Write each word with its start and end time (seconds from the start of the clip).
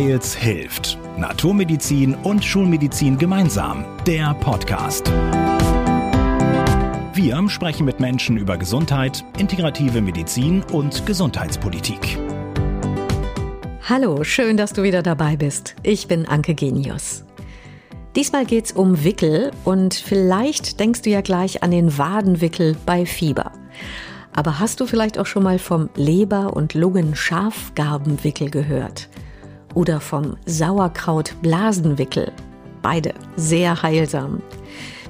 Styles 0.00 0.34
hilft. 0.34 0.98
Naturmedizin 1.18 2.14
und 2.14 2.42
Schulmedizin 2.42 3.18
gemeinsam. 3.18 3.84
Der 4.06 4.32
Podcast. 4.32 5.12
Wir 7.12 7.46
sprechen 7.50 7.84
mit 7.84 8.00
Menschen 8.00 8.38
über 8.38 8.56
Gesundheit, 8.56 9.22
integrative 9.36 10.00
Medizin 10.00 10.62
und 10.72 11.04
Gesundheitspolitik. 11.04 12.18
Hallo, 13.90 14.24
schön, 14.24 14.56
dass 14.56 14.72
du 14.72 14.82
wieder 14.82 15.02
dabei 15.02 15.36
bist. 15.36 15.76
Ich 15.82 16.08
bin 16.08 16.24
Anke 16.24 16.54
Genius. 16.54 17.26
Diesmal 18.16 18.46
geht's 18.46 18.72
um 18.72 19.04
Wickel 19.04 19.50
und 19.64 19.92
vielleicht 19.92 20.80
denkst 20.80 21.02
du 21.02 21.10
ja 21.10 21.20
gleich 21.20 21.62
an 21.62 21.72
den 21.72 21.98
Wadenwickel 21.98 22.74
bei 22.86 23.04
Fieber. 23.04 23.52
Aber 24.32 24.60
hast 24.60 24.80
du 24.80 24.86
vielleicht 24.86 25.18
auch 25.18 25.26
schon 25.26 25.42
mal 25.42 25.58
vom 25.58 25.90
Leber- 25.94 26.56
und 26.56 26.72
Lungen-Schafgarbenwickel 26.72 28.48
gehört? 28.48 29.10
Oder 29.74 30.00
vom 30.00 30.36
Sauerkraut-Blasenwickel? 30.46 32.32
Beide 32.82 33.14
sehr 33.36 33.82
heilsam. 33.82 34.42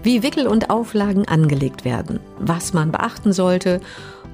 Wie 0.02 0.23
Wickel 0.23 0.46
und 0.46 0.70
Auflagen 0.70 1.28
angelegt 1.28 1.84
werden, 1.84 2.20
was 2.38 2.73
man 2.73 2.91
beachten 2.91 3.33
sollte 3.33 3.80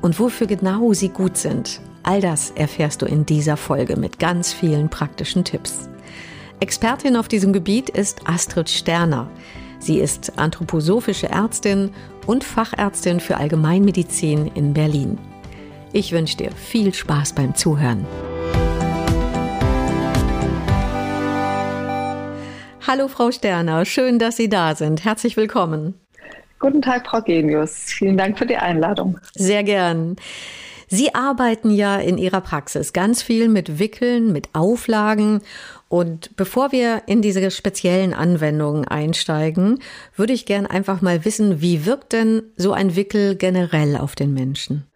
und 0.01 0.19
wofür 0.19 0.47
genau 0.47 0.93
sie 0.93 1.09
gut 1.09 1.37
sind, 1.37 1.81
all 2.03 2.21
das 2.21 2.51
erfährst 2.51 3.03
du 3.03 3.07
in 3.07 3.27
dieser 3.27 3.57
Folge 3.57 3.97
mit 3.97 4.19
ganz 4.19 4.53
vielen 4.53 4.89
praktischen 4.89 5.45
Tipps. 5.45 5.89
Expertin 6.61 7.17
auf 7.17 7.29
diesem 7.29 7.53
Gebiet 7.53 7.91
ist 7.91 8.21
Astrid 8.29 8.71
Sterner. 8.71 9.29
Sie 9.79 9.99
ist 9.99 10.39
anthroposophische 10.39 11.29
Ärztin 11.29 11.91
und 12.27 12.45
Fachärztin 12.45 13.21
für 13.21 13.37
Allgemeinmedizin 13.37 14.51
in 14.55 14.73
Berlin. 14.73 15.19
Ich 15.93 16.13
wünsche 16.13 16.37
dir 16.37 16.53
viel 16.53 16.95
Spaß 16.95 17.35
beim 17.35 17.55
Zuhören. 17.55 18.07
Hallo 22.89 23.09
Frau 23.09 23.33
Sterner, 23.33 23.85
schön, 23.85 24.21
dass 24.21 24.37
Sie 24.37 24.49
da 24.49 24.77
sind. 24.77 25.05
Herzlich 25.05 25.37
willkommen. 25.37 25.95
Guten 26.61 26.81
Tag, 26.81 27.09
Frau 27.09 27.21
Genius. 27.21 27.87
Vielen 27.87 28.17
Dank 28.17 28.39
für 28.39 28.47
die 28.47 28.59
Einladung. 28.59 29.19
Sehr 29.35 29.65
gern. 29.65 30.15
Sie 30.87 31.13
arbeiten 31.13 31.71
ja 31.71 31.97
in 31.97 32.17
Ihrer 32.17 32.41
Praxis 32.41 32.93
ganz 32.93 33.23
viel 33.23 33.49
mit 33.49 33.81
Wickeln, 33.81 34.33
mit 34.33 34.51
Auflagen 34.55 35.41
und 35.89 36.37
bevor 36.37 36.71
wir 36.71 37.03
in 37.07 37.23
diese 37.23 37.51
speziellen 37.51 38.15
Anwendungen 38.15 38.87
einsteigen, 38.87 39.81
würde 40.15 40.33
ich 40.33 40.47
gern 40.47 40.65
einfach 40.65 41.01
mal 41.03 41.25
wissen, 41.25 41.61
wie 41.61 41.87
wirkt 41.87 42.13
denn 42.13 42.45
so 42.57 42.73
ein 42.73 42.95
Wickel 42.95 43.35
generell 43.35 43.97
auf 43.97 44.15
den 44.15 44.33
Menschen? 44.33 44.87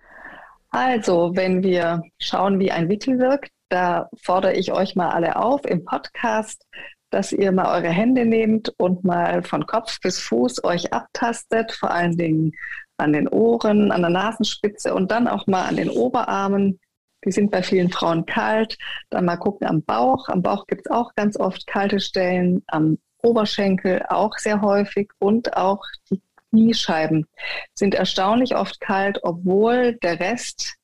Also, 0.71 1.33
wenn 1.35 1.65
wir 1.65 2.05
schauen, 2.21 2.61
wie 2.61 2.71
ein 2.71 2.89
Wickel 2.89 3.19
wirkt, 3.19 3.51
da 3.69 4.09
fordere 4.23 4.55
ich 4.55 4.71
euch 4.71 4.95
mal 4.95 5.11
alle 5.11 5.35
auf 5.35 5.65
im 5.65 5.85
Podcast, 5.85 6.65
dass 7.11 7.33
ihr 7.33 7.53
mal 7.53 7.77
eure 7.77 7.91
Hände 7.91 8.25
nehmt 8.25 8.73
und 8.79 9.05
mal 9.05 9.43
von 9.43 9.67
Kopf 9.67 10.01
bis 10.01 10.21
Fuß 10.21 10.65
euch 10.65 10.93
abtastet, 10.93 11.73
vor 11.73 11.91
allen 11.91 12.17
Dingen 12.17 12.53
an 12.97 13.13
den 13.13 13.29
Ohren, 13.29 13.91
an 13.93 14.03
der 14.03 14.11
Nasenspitze 14.11 14.95
und 14.95 15.11
dann 15.11 15.27
auch 15.27 15.47
mal 15.47 15.67
an 15.67 15.77
den 15.77 15.91
Oberarmen, 15.91 16.79
die 17.25 17.33
sind 17.33 17.51
bei 17.51 17.63
vielen 17.63 17.91
Frauen 17.91 18.25
kalt. 18.25 18.79
Dann 19.11 19.27
mal 19.27 19.37
gucken 19.37 19.67
am 19.67 19.83
Bauch. 19.83 20.29
Am 20.29 20.43
Bauch 20.43 20.67
gibt 20.67 20.87
es 20.87 20.91
auch 20.91 21.15
ganz 21.15 21.39
oft 21.39 21.67
kalte 21.67 22.01
Stellen. 22.01 22.63
Am 22.69 22.99
Oberschenkel 23.23 24.05
auch 24.09 24.39
sehr 24.39 24.63
häufig. 24.63 25.11
Und 25.19 25.57
auch 25.57 25.85
die 26.11 26.23
Kniescheiben 26.51 27.27
sind 27.75 27.95
erstaunlich 27.95 28.57
oft 28.57 28.81
kalt, 28.81 29.21
obwohl 29.23 29.95
der 30.03 30.19
Rest 30.19 30.77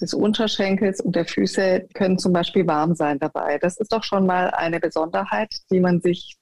des 0.00 0.14
Unterschenkels 0.14 1.00
und 1.00 1.16
der 1.16 1.24
Füße 1.24 1.88
können 1.94 2.18
zum 2.18 2.32
Beispiel 2.32 2.66
warm 2.66 2.94
sein 2.94 3.18
dabei. 3.18 3.58
Das 3.58 3.78
ist 3.78 3.92
doch 3.92 4.04
schon 4.04 4.26
mal 4.26 4.50
eine 4.50 4.80
Besonderheit, 4.80 5.54
die 5.70 5.80
man 5.80 6.00
sich 6.00 6.36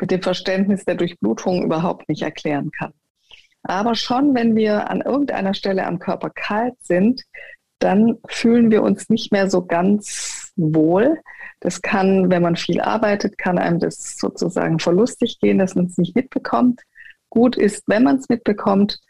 mit 0.00 0.10
dem 0.10 0.22
Verständnis 0.22 0.84
der 0.84 0.96
Durchblutung 0.96 1.62
überhaupt 1.62 2.08
nicht 2.08 2.22
erklären 2.22 2.70
kann. 2.70 2.92
Aber 3.62 3.94
schon, 3.94 4.34
wenn 4.34 4.56
wir 4.56 4.90
an 4.90 5.00
irgendeiner 5.00 5.54
Stelle 5.54 5.86
am 5.86 5.98
Körper 5.98 6.30
kalt 6.30 6.74
sind, 6.80 7.22
dann 7.78 8.18
fühlen 8.28 8.70
wir 8.70 8.82
uns 8.82 9.08
nicht 9.08 9.32
mehr 9.32 9.48
so 9.50 9.64
ganz 9.64 10.52
wohl. 10.56 11.20
Das 11.60 11.82
kann, 11.82 12.30
wenn 12.30 12.42
man 12.42 12.56
viel 12.56 12.80
arbeitet, 12.80 13.38
kann 13.38 13.58
einem 13.58 13.78
das 13.78 14.18
sozusagen 14.18 14.78
verlustig 14.78 15.38
gehen, 15.40 15.58
dass 15.58 15.74
man 15.74 15.86
es 15.86 15.98
nicht 15.98 16.14
mitbekommt. 16.14 16.82
Gut 17.30 17.56
ist, 17.56 17.84
wenn 17.86 18.02
man 18.02 18.16
es 18.16 18.28
mitbekommt. 18.28 19.00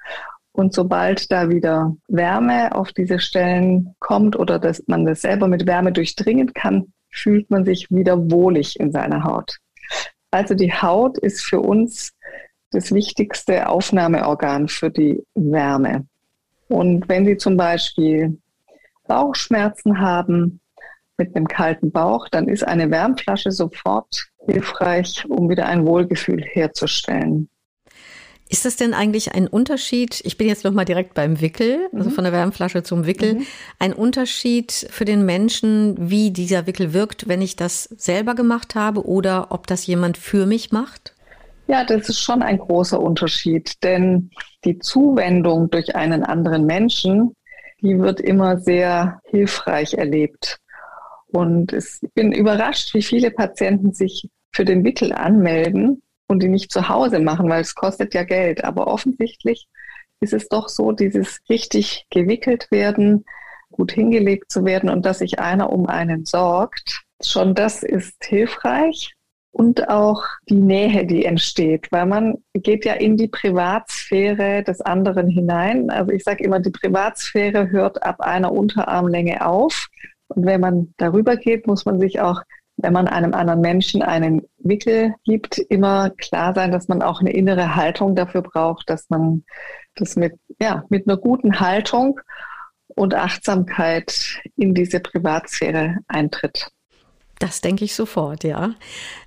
Und 0.52 0.74
sobald 0.74 1.32
da 1.32 1.48
wieder 1.48 1.96
Wärme 2.08 2.74
auf 2.74 2.92
diese 2.92 3.18
Stellen 3.18 3.94
kommt 4.00 4.38
oder 4.38 4.58
dass 4.58 4.82
man 4.86 5.06
das 5.06 5.22
selber 5.22 5.48
mit 5.48 5.66
Wärme 5.66 5.92
durchdringen 5.92 6.52
kann, 6.52 6.92
fühlt 7.10 7.50
man 7.50 7.64
sich 7.64 7.90
wieder 7.90 8.30
wohlig 8.30 8.78
in 8.78 8.92
seiner 8.92 9.24
Haut. 9.24 9.58
Also 10.30 10.54
die 10.54 10.72
Haut 10.72 11.18
ist 11.18 11.42
für 11.42 11.60
uns 11.60 12.12
das 12.70 12.92
wichtigste 12.92 13.68
Aufnahmeorgan 13.68 14.68
für 14.68 14.90
die 14.90 15.22
Wärme. 15.34 16.06
Und 16.68 17.08
wenn 17.08 17.26
Sie 17.26 17.36
zum 17.36 17.56
Beispiel 17.56 18.38
Bauchschmerzen 19.06 20.00
haben 20.00 20.60
mit 21.18 21.36
einem 21.36 21.46
kalten 21.46 21.92
Bauch, 21.92 22.28
dann 22.30 22.48
ist 22.48 22.66
eine 22.66 22.90
Wärmflasche 22.90 23.50
sofort 23.50 24.28
hilfreich, 24.46 25.26
um 25.28 25.50
wieder 25.50 25.66
ein 25.66 25.86
Wohlgefühl 25.86 26.42
herzustellen. 26.42 27.48
Ist 28.52 28.64
das 28.64 28.76
denn 28.76 28.94
eigentlich 28.94 29.34
ein 29.34 29.48
Unterschied? 29.48 30.20
Ich 30.24 30.36
bin 30.36 30.46
jetzt 30.46 30.62
noch 30.62 30.72
mal 30.72 30.84
direkt 30.84 31.14
beim 31.14 31.40
Wickel, 31.40 31.88
also 31.92 32.10
mhm. 32.10 32.14
von 32.14 32.24
der 32.24 32.32
Wärmflasche 32.32 32.82
zum 32.82 33.06
Wickel. 33.06 33.34
Mhm. 33.34 33.46
Ein 33.78 33.92
Unterschied 33.94 34.70
für 34.90 35.04
den 35.04 35.24
Menschen, 35.24 35.96
wie 35.98 36.30
dieser 36.30 36.66
Wickel 36.66 36.92
wirkt, 36.92 37.28
wenn 37.28 37.42
ich 37.42 37.56
das 37.56 37.84
selber 37.84 38.34
gemacht 38.34 38.74
habe 38.74 39.06
oder 39.06 39.48
ob 39.50 39.66
das 39.66 39.86
jemand 39.86 40.18
für 40.18 40.46
mich 40.46 40.70
macht? 40.70 41.14
Ja, 41.66 41.84
das 41.84 42.08
ist 42.08 42.20
schon 42.20 42.42
ein 42.42 42.58
großer 42.58 43.00
Unterschied, 43.00 43.82
denn 43.82 44.30
die 44.64 44.78
Zuwendung 44.78 45.70
durch 45.70 45.96
einen 45.96 46.22
anderen 46.22 46.66
Menschen 46.66 47.34
die 47.82 47.98
wird 47.98 48.20
immer 48.20 48.58
sehr 48.58 49.20
hilfreich 49.24 49.94
erlebt. 49.94 50.58
Und 51.26 51.72
ich 51.72 51.98
bin 52.14 52.32
überrascht, 52.32 52.94
wie 52.94 53.02
viele 53.02 53.30
Patienten 53.30 53.92
sich 53.92 54.28
für 54.52 54.64
den 54.64 54.84
Wickel 54.84 55.12
anmelden 55.12 56.02
und 56.32 56.42
die 56.42 56.48
nicht 56.48 56.72
zu 56.72 56.88
Hause 56.88 57.20
machen, 57.20 57.48
weil 57.48 57.60
es 57.60 57.74
kostet 57.74 58.14
ja 58.14 58.24
Geld. 58.24 58.64
Aber 58.64 58.88
offensichtlich 58.88 59.68
ist 60.20 60.32
es 60.32 60.48
doch 60.48 60.68
so, 60.68 60.92
dieses 60.92 61.40
richtig 61.48 62.06
gewickelt 62.10 62.68
werden, 62.70 63.24
gut 63.70 63.92
hingelegt 63.92 64.50
zu 64.50 64.64
werden 64.64 64.90
und 64.90 65.06
dass 65.06 65.18
sich 65.18 65.38
einer 65.38 65.72
um 65.72 65.86
einen 65.86 66.24
sorgt. 66.24 67.02
Schon 67.22 67.54
das 67.54 67.82
ist 67.82 68.24
hilfreich 68.24 69.14
und 69.52 69.88
auch 69.88 70.24
die 70.48 70.60
Nähe, 70.60 71.06
die 71.06 71.24
entsteht, 71.24 71.88
weil 71.90 72.06
man 72.06 72.38
geht 72.54 72.84
ja 72.84 72.94
in 72.94 73.16
die 73.16 73.28
Privatsphäre 73.28 74.62
des 74.62 74.80
anderen 74.80 75.28
hinein. 75.28 75.90
Also 75.90 76.10
ich 76.10 76.24
sage 76.24 76.42
immer, 76.42 76.58
die 76.58 76.70
Privatsphäre 76.70 77.70
hört 77.70 78.02
ab 78.02 78.20
einer 78.20 78.50
Unterarmlänge 78.50 79.46
auf. 79.46 79.88
Und 80.28 80.46
wenn 80.46 80.60
man 80.62 80.94
darüber 80.96 81.36
geht, 81.36 81.66
muss 81.66 81.84
man 81.84 82.00
sich 82.00 82.20
auch, 82.20 82.40
wenn 82.76 82.92
man 82.92 83.08
einem 83.08 83.34
anderen 83.34 83.60
Menschen 83.60 84.02
einen 84.02 84.42
Wickel 84.58 85.14
gibt, 85.24 85.58
immer 85.58 86.10
klar 86.10 86.54
sein, 86.54 86.72
dass 86.72 86.88
man 86.88 87.02
auch 87.02 87.20
eine 87.20 87.32
innere 87.32 87.76
Haltung 87.76 88.16
dafür 88.16 88.42
braucht, 88.42 88.88
dass 88.90 89.08
man 89.10 89.44
das 89.94 90.16
mit, 90.16 90.34
ja, 90.60 90.84
mit 90.88 91.06
einer 91.06 91.16
guten 91.16 91.60
Haltung 91.60 92.20
und 92.94 93.14
Achtsamkeit 93.14 94.40
in 94.56 94.74
diese 94.74 95.00
Privatsphäre 95.00 95.98
eintritt. 96.08 96.68
Das 97.38 97.60
denke 97.60 97.84
ich 97.84 97.94
sofort, 97.94 98.44
ja. 98.44 98.74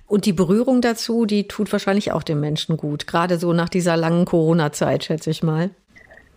Und 0.06 0.24
die 0.24 0.32
Berührung 0.32 0.80
dazu, 0.80 1.26
die 1.26 1.48
tut 1.48 1.70
wahrscheinlich 1.72 2.12
auch 2.12 2.22
dem 2.22 2.40
Menschen 2.40 2.76
gut, 2.76 3.06
gerade 3.06 3.38
so 3.38 3.52
nach 3.52 3.68
dieser 3.68 3.96
langen 3.96 4.24
Corona-Zeit, 4.24 5.04
schätze 5.04 5.30
ich 5.30 5.42
mal. 5.42 5.70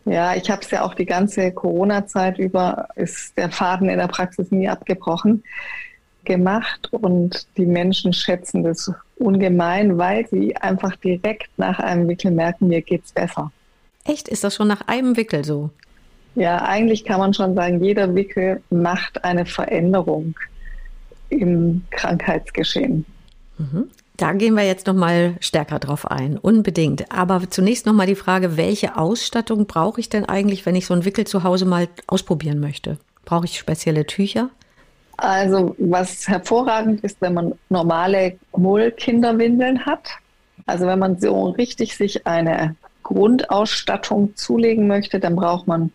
Ja, 0.05 0.35
ich 0.35 0.49
habe 0.49 0.61
es 0.61 0.71
ja 0.71 0.83
auch 0.83 0.93
die 0.93 1.05
ganze 1.05 1.51
Corona-Zeit 1.51 2.39
über, 2.39 2.87
ist 2.95 3.37
der 3.37 3.51
Faden 3.51 3.89
in 3.89 3.99
der 3.99 4.07
Praxis 4.07 4.49
nie 4.51 4.67
abgebrochen 4.67 5.43
gemacht 6.25 6.89
und 6.91 7.47
die 7.57 7.65
Menschen 7.65 8.13
schätzen 8.13 8.63
das 8.63 8.91
ungemein, 9.17 9.97
weil 9.97 10.27
sie 10.27 10.55
einfach 10.55 10.95
direkt 10.97 11.49
nach 11.57 11.79
einem 11.79 12.07
Wickel 12.07 12.31
merken, 12.31 12.67
mir 12.67 12.81
geht's 12.81 13.11
besser. 13.11 13.51
Echt? 14.05 14.27
Ist 14.27 14.43
das 14.43 14.55
schon 14.55 14.67
nach 14.67 14.87
einem 14.87 15.17
Wickel 15.17 15.43
so? 15.43 15.69
Ja, 16.35 16.61
eigentlich 16.63 17.03
kann 17.05 17.19
man 17.19 17.33
schon 17.33 17.55
sagen, 17.55 17.83
jeder 17.83 18.13
Wickel 18.15 18.61
macht 18.69 19.23
eine 19.23 19.45
Veränderung 19.45 20.35
im 21.29 21.83
Krankheitsgeschehen. 21.91 23.05
Mhm. 23.57 23.89
Da 24.17 24.33
gehen 24.33 24.55
wir 24.55 24.65
jetzt 24.65 24.85
noch 24.85 24.95
mal 24.95 25.35
stärker 25.39 25.79
drauf 25.79 26.09
ein, 26.09 26.37
unbedingt. 26.37 27.11
Aber 27.11 27.49
zunächst 27.49 27.85
noch 27.85 27.93
mal 27.93 28.05
die 28.05 28.15
Frage, 28.15 28.57
welche 28.57 28.97
Ausstattung 28.97 29.65
brauche 29.65 30.01
ich 30.01 30.09
denn 30.09 30.25
eigentlich, 30.25 30.65
wenn 30.65 30.75
ich 30.75 30.85
so 30.85 30.93
einen 30.93 31.05
Wickel 31.05 31.25
zu 31.25 31.43
Hause 31.43 31.65
mal 31.65 31.87
ausprobieren 32.05 32.59
möchte? 32.59 32.97
Brauche 33.23 33.45
ich 33.45 33.57
spezielle 33.57 34.05
Tücher? 34.05 34.49
Also 35.21 35.75
was 35.77 36.29
hervorragend 36.29 37.01
ist, 37.01 37.19
wenn 37.19 37.33
man 37.33 37.53
normale 37.67 38.37
Mullkinderwindeln 38.55 39.85
hat. 39.85 40.11
Also 40.65 40.87
wenn 40.87 40.99
man 40.99 41.19
so 41.19 41.49
richtig 41.49 41.97
sich 41.97 42.25
eine 42.25 42.77
Grundausstattung 43.03 44.37
zulegen 44.37 44.87
möchte, 44.87 45.19
dann 45.19 45.35
braucht 45.35 45.67
man 45.67 45.91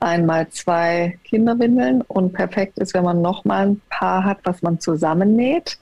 einmal 0.00 0.50
zwei 0.50 1.18
Kinderwindeln 1.24 2.02
und 2.02 2.34
perfekt 2.34 2.76
ist, 2.78 2.92
wenn 2.92 3.04
man 3.04 3.22
nochmal 3.22 3.68
ein 3.68 3.80
Paar 3.88 4.24
hat, 4.24 4.40
was 4.44 4.60
man 4.60 4.80
zusammennäht, 4.80 5.78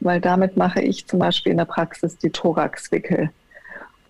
weil 0.00 0.18
damit 0.20 0.56
mache 0.56 0.80
ich 0.80 1.06
zum 1.06 1.18
Beispiel 1.18 1.52
in 1.52 1.58
der 1.58 1.66
Praxis 1.66 2.16
die 2.16 2.30
Thoraxwickel. 2.30 3.28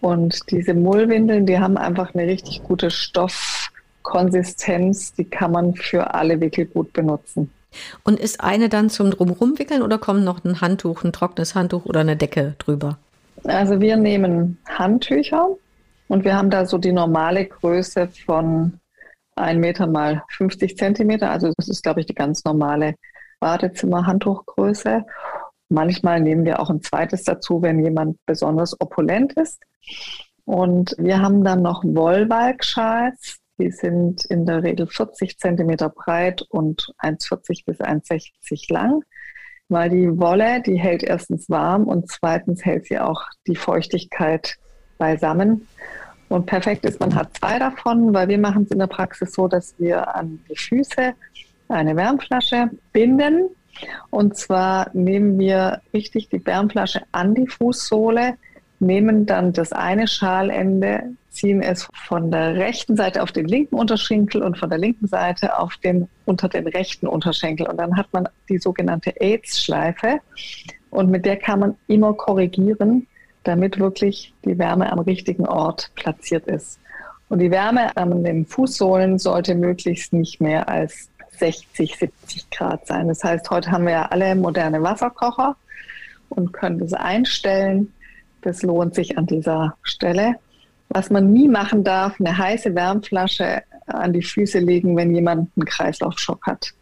Und 0.00 0.38
diese 0.50 0.74
Mullwindeln, 0.74 1.46
die 1.46 1.58
haben 1.58 1.76
einfach 1.76 2.14
eine 2.14 2.28
richtig 2.28 2.62
gute 2.62 2.92
Stoffkonsistenz, 2.92 5.14
die 5.14 5.24
kann 5.24 5.50
man 5.50 5.74
für 5.74 6.14
alle 6.14 6.40
Wickel 6.40 6.66
gut 6.66 6.92
benutzen. 6.92 7.50
Und 8.04 8.20
ist 8.20 8.40
eine 8.40 8.68
dann 8.68 8.90
zum 8.90 9.10
Drumrumwickeln 9.10 9.82
oder 9.82 9.98
kommt 9.98 10.24
noch 10.24 10.44
ein 10.44 10.60
Handtuch, 10.60 11.04
ein 11.04 11.12
trockenes 11.12 11.54
Handtuch 11.54 11.84
oder 11.86 12.00
eine 12.00 12.16
Decke 12.16 12.54
drüber? 12.58 12.98
Also 13.44 13.80
wir 13.80 13.96
nehmen 13.96 14.58
Handtücher 14.68 15.48
und 16.08 16.24
wir 16.24 16.36
haben 16.36 16.50
da 16.50 16.66
so 16.66 16.78
die 16.78 16.92
normale 16.92 17.46
Größe 17.46 18.08
von 18.24 18.80
1 19.36 19.60
Meter 19.60 19.86
mal 19.86 20.22
50 20.30 20.76
Zentimeter. 20.76 21.30
Also 21.30 21.52
das 21.56 21.68
ist, 21.68 21.82
glaube 21.82 22.00
ich, 22.00 22.06
die 22.06 22.14
ganz 22.14 22.44
normale 22.44 22.94
Badezimmer-Handtuchgröße. 23.40 25.04
Manchmal 25.68 26.20
nehmen 26.20 26.44
wir 26.44 26.60
auch 26.60 26.70
ein 26.70 26.82
zweites 26.82 27.24
dazu, 27.24 27.62
wenn 27.62 27.84
jemand 27.84 28.16
besonders 28.26 28.80
opulent 28.80 29.32
ist. 29.34 29.60
Und 30.44 30.94
wir 30.98 31.20
haben 31.20 31.42
dann 31.42 31.62
noch 31.62 31.82
Wollwalkschals. 31.84 33.38
Die 33.58 33.70
sind 33.70 34.24
in 34.24 34.46
der 34.46 34.62
Regel 34.62 34.86
40 34.86 35.38
Zentimeter 35.38 35.88
breit 35.88 36.42
und 36.48 36.92
1,40 36.98 37.64
bis 37.64 37.80
1,60 37.80 38.72
lang, 38.72 39.04
weil 39.68 39.90
die 39.90 40.18
Wolle, 40.18 40.60
die 40.62 40.76
hält 40.76 41.02
erstens 41.02 41.48
warm 41.48 41.84
und 41.84 42.10
zweitens 42.10 42.64
hält 42.64 42.86
sie 42.86 42.98
auch 42.98 43.22
die 43.46 43.56
Feuchtigkeit 43.56 44.56
beisammen. 44.98 45.68
Und 46.28 46.46
perfekt 46.46 46.84
ist, 46.84 46.98
man 46.98 47.14
hat 47.14 47.36
zwei 47.36 47.58
davon, 47.58 48.12
weil 48.12 48.28
wir 48.28 48.38
machen 48.38 48.64
es 48.64 48.70
in 48.70 48.78
der 48.80 48.86
Praxis 48.88 49.32
so, 49.32 49.46
dass 49.46 49.74
wir 49.78 50.14
an 50.16 50.40
die 50.48 50.56
Füße 50.56 51.14
eine 51.68 51.96
Wärmflasche 51.96 52.70
binden. 52.92 53.50
Und 54.10 54.36
zwar 54.36 54.90
nehmen 54.94 55.38
wir 55.38 55.80
richtig 55.92 56.28
die 56.30 56.44
Wärmflasche 56.44 57.02
an 57.12 57.34
die 57.34 57.46
Fußsohle, 57.46 58.34
nehmen 58.80 59.26
dann 59.26 59.52
das 59.52 59.72
eine 59.72 60.08
Schalende, 60.08 61.14
ziehen 61.34 61.62
es 61.62 61.88
von 62.06 62.30
der 62.30 62.54
rechten 62.54 62.96
Seite 62.96 63.22
auf 63.22 63.32
den 63.32 63.46
linken 63.46 63.74
Unterschenkel 63.74 64.42
und 64.42 64.56
von 64.58 64.70
der 64.70 64.78
linken 64.78 65.06
Seite 65.06 65.58
auf 65.58 65.76
den, 65.78 66.08
unter 66.24 66.48
den 66.48 66.66
rechten 66.66 67.06
Unterschenkel. 67.06 67.66
Und 67.66 67.76
dann 67.76 67.96
hat 67.96 68.06
man 68.12 68.28
die 68.48 68.58
sogenannte 68.58 69.12
AIDS-Schleife. 69.20 70.20
Und 70.90 71.10
mit 71.10 71.26
der 71.26 71.36
kann 71.36 71.60
man 71.60 71.76
immer 71.88 72.14
korrigieren, 72.14 73.06
damit 73.42 73.78
wirklich 73.78 74.32
die 74.44 74.58
Wärme 74.58 74.90
am 74.90 75.00
richtigen 75.00 75.46
Ort 75.46 75.90
platziert 75.96 76.46
ist. 76.46 76.78
Und 77.28 77.40
die 77.40 77.50
Wärme 77.50 77.96
an 77.96 78.22
den 78.22 78.46
Fußsohlen 78.46 79.18
sollte 79.18 79.54
möglichst 79.54 80.12
nicht 80.12 80.40
mehr 80.40 80.68
als 80.68 81.10
60, 81.38 81.96
70 81.96 82.50
Grad 82.50 82.86
sein. 82.86 83.08
Das 83.08 83.24
heißt, 83.24 83.50
heute 83.50 83.70
haben 83.70 83.86
wir 83.86 83.92
ja 83.92 84.06
alle 84.06 84.34
moderne 84.36 84.82
Wasserkocher 84.82 85.56
und 86.28 86.52
können 86.52 86.78
das 86.78 86.92
einstellen. 86.92 87.92
Das 88.42 88.62
lohnt 88.62 88.94
sich 88.94 89.18
an 89.18 89.26
dieser 89.26 89.76
Stelle. 89.82 90.36
Was 90.88 91.10
man 91.10 91.32
nie 91.32 91.48
machen 91.48 91.82
darf, 91.82 92.20
eine 92.20 92.36
heiße 92.36 92.74
Wärmflasche 92.74 93.62
an 93.86 94.12
die 94.12 94.22
Füße 94.22 94.58
legen, 94.58 94.96
wenn 94.96 95.14
jemand 95.14 95.50
einen 95.56 95.66
Kreislaufschock 95.66 96.46
hat. 96.46 96.72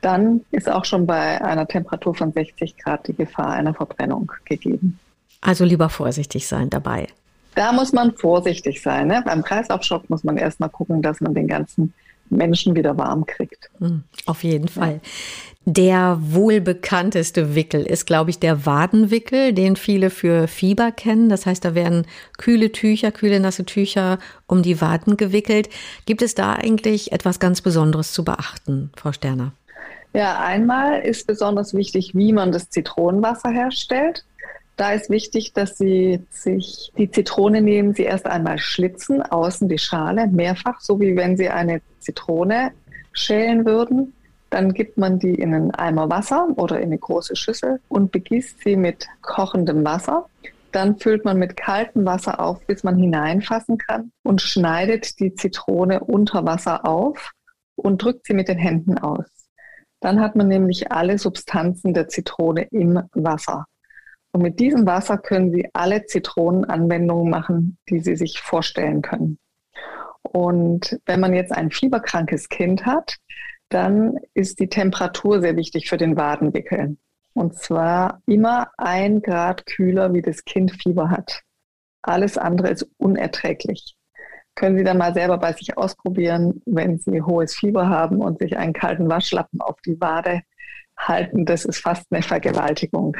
Dann 0.00 0.44
ist 0.50 0.68
auch 0.68 0.84
schon 0.84 1.06
bei 1.06 1.40
einer 1.40 1.66
Temperatur 1.66 2.14
von 2.14 2.32
60 2.32 2.76
Grad 2.76 3.06
die 3.06 3.14
Gefahr 3.14 3.50
einer 3.50 3.72
Verbrennung 3.72 4.30
gegeben. 4.44 4.98
Also 5.40 5.64
lieber 5.64 5.88
vorsichtig 5.88 6.46
sein 6.46 6.70
dabei. 6.70 7.06
Da 7.54 7.72
muss 7.72 7.92
man 7.92 8.12
vorsichtig 8.16 8.82
sein. 8.82 9.08
Ne? 9.08 9.22
Beim 9.24 9.42
Kreislaufschock 9.42 10.08
muss 10.10 10.24
man 10.24 10.36
erstmal 10.36 10.70
gucken, 10.70 11.02
dass 11.02 11.20
man 11.20 11.34
den 11.34 11.46
ganzen 11.46 11.92
Menschen 12.30 12.74
wieder 12.74 12.96
warm 12.96 13.26
kriegt. 13.26 13.70
Hm, 13.78 14.04
auf 14.26 14.42
jeden 14.42 14.68
Fall. 14.68 15.00
Der 15.64 16.18
wohl 16.20 16.60
bekannteste 16.60 17.54
Wickel 17.54 17.82
ist, 17.82 18.04
glaube 18.06 18.30
ich, 18.30 18.40
der 18.40 18.66
Wadenwickel, 18.66 19.52
den 19.52 19.76
viele 19.76 20.10
für 20.10 20.48
Fieber 20.48 20.90
kennen. 20.90 21.28
Das 21.28 21.46
heißt, 21.46 21.64
da 21.64 21.76
werden 21.76 22.04
kühle 22.36 22.72
Tücher, 22.72 23.12
kühle 23.12 23.38
nasse 23.38 23.64
Tücher 23.64 24.18
um 24.48 24.62
die 24.62 24.80
Waden 24.80 25.16
gewickelt. 25.16 25.68
Gibt 26.04 26.22
es 26.22 26.34
da 26.34 26.54
eigentlich 26.54 27.12
etwas 27.12 27.38
ganz 27.38 27.60
Besonderes 27.60 28.12
zu 28.12 28.24
beachten, 28.24 28.90
Frau 28.96 29.12
Sterner? 29.12 29.52
Ja, 30.14 30.40
einmal 30.40 31.00
ist 31.00 31.28
besonders 31.28 31.74
wichtig, 31.74 32.10
wie 32.14 32.32
man 32.32 32.50
das 32.50 32.68
Zitronenwasser 32.68 33.50
herstellt. 33.50 34.24
Da 34.76 34.92
ist 34.92 35.10
wichtig, 35.10 35.52
dass 35.52 35.78
Sie 35.78 36.20
sich 36.30 36.92
die 36.98 37.10
Zitrone 37.10 37.62
nehmen, 37.62 37.94
sie 37.94 38.02
erst 38.02 38.26
einmal 38.26 38.58
schlitzen, 38.58 39.22
außen 39.22 39.68
die 39.68 39.78
Schale, 39.78 40.26
mehrfach, 40.26 40.80
so 40.80 40.98
wie 40.98 41.14
wenn 41.14 41.36
Sie 41.36 41.48
eine 41.48 41.80
Zitrone 42.00 42.72
schälen 43.12 43.64
würden. 43.64 44.12
Dann 44.52 44.74
gibt 44.74 44.98
man 44.98 45.18
die 45.18 45.34
in 45.34 45.54
einen 45.54 45.70
Eimer 45.70 46.10
Wasser 46.10 46.46
oder 46.56 46.76
in 46.76 46.88
eine 46.88 46.98
große 46.98 47.36
Schüssel 47.36 47.80
und 47.88 48.12
begießt 48.12 48.60
sie 48.62 48.76
mit 48.76 49.08
kochendem 49.22 49.82
Wasser. 49.82 50.26
Dann 50.72 50.98
füllt 50.98 51.24
man 51.24 51.38
mit 51.38 51.56
kaltem 51.56 52.04
Wasser 52.04 52.38
auf, 52.38 52.60
bis 52.66 52.84
man 52.84 52.96
hineinfassen 52.96 53.78
kann 53.78 54.12
und 54.22 54.42
schneidet 54.42 55.18
die 55.20 55.34
Zitrone 55.34 56.00
unter 56.00 56.44
Wasser 56.44 56.86
auf 56.86 57.32
und 57.76 58.02
drückt 58.02 58.26
sie 58.26 58.34
mit 58.34 58.48
den 58.48 58.58
Händen 58.58 58.98
aus. 58.98 59.24
Dann 60.00 60.20
hat 60.20 60.36
man 60.36 60.48
nämlich 60.48 60.92
alle 60.92 61.16
Substanzen 61.16 61.94
der 61.94 62.08
Zitrone 62.08 62.68
im 62.72 63.00
Wasser. 63.14 63.64
Und 64.32 64.42
mit 64.42 64.60
diesem 64.60 64.84
Wasser 64.84 65.16
können 65.16 65.50
Sie 65.50 65.70
alle 65.72 66.04
Zitronenanwendungen 66.04 67.30
machen, 67.30 67.78
die 67.88 68.00
Sie 68.00 68.16
sich 68.16 68.38
vorstellen 68.38 69.00
können. 69.00 69.38
Und 70.20 71.00
wenn 71.06 71.20
man 71.20 71.32
jetzt 71.32 71.52
ein 71.52 71.70
fieberkrankes 71.70 72.50
Kind 72.50 72.84
hat, 72.84 73.16
dann 73.72 74.18
ist 74.34 74.60
die 74.60 74.68
Temperatur 74.68 75.40
sehr 75.40 75.56
wichtig 75.56 75.88
für 75.88 75.96
den 75.96 76.16
Wadenwickel. 76.16 76.96
Und 77.34 77.54
zwar 77.54 78.20
immer 78.26 78.70
ein 78.76 79.22
Grad 79.22 79.66
kühler, 79.66 80.12
wie 80.12 80.22
das 80.22 80.44
Kind 80.44 80.72
Fieber 80.72 81.10
hat. 81.10 81.42
Alles 82.02 82.36
andere 82.36 82.68
ist 82.68 82.86
unerträglich. 82.98 83.96
Können 84.54 84.76
Sie 84.76 84.84
dann 84.84 84.98
mal 84.98 85.14
selber 85.14 85.38
bei 85.38 85.52
sich 85.54 85.78
ausprobieren, 85.78 86.60
wenn 86.66 86.98
Sie 86.98 87.22
hohes 87.22 87.54
Fieber 87.54 87.88
haben 87.88 88.20
und 88.20 88.40
sich 88.40 88.56
einen 88.58 88.74
kalten 88.74 89.08
Waschlappen 89.08 89.62
auf 89.62 89.80
die 89.86 89.98
Wade 90.00 90.42
halten. 90.98 91.46
Das 91.46 91.64
ist 91.64 91.78
fast 91.78 92.06
eine 92.10 92.22
Vergewaltigung. 92.22 93.16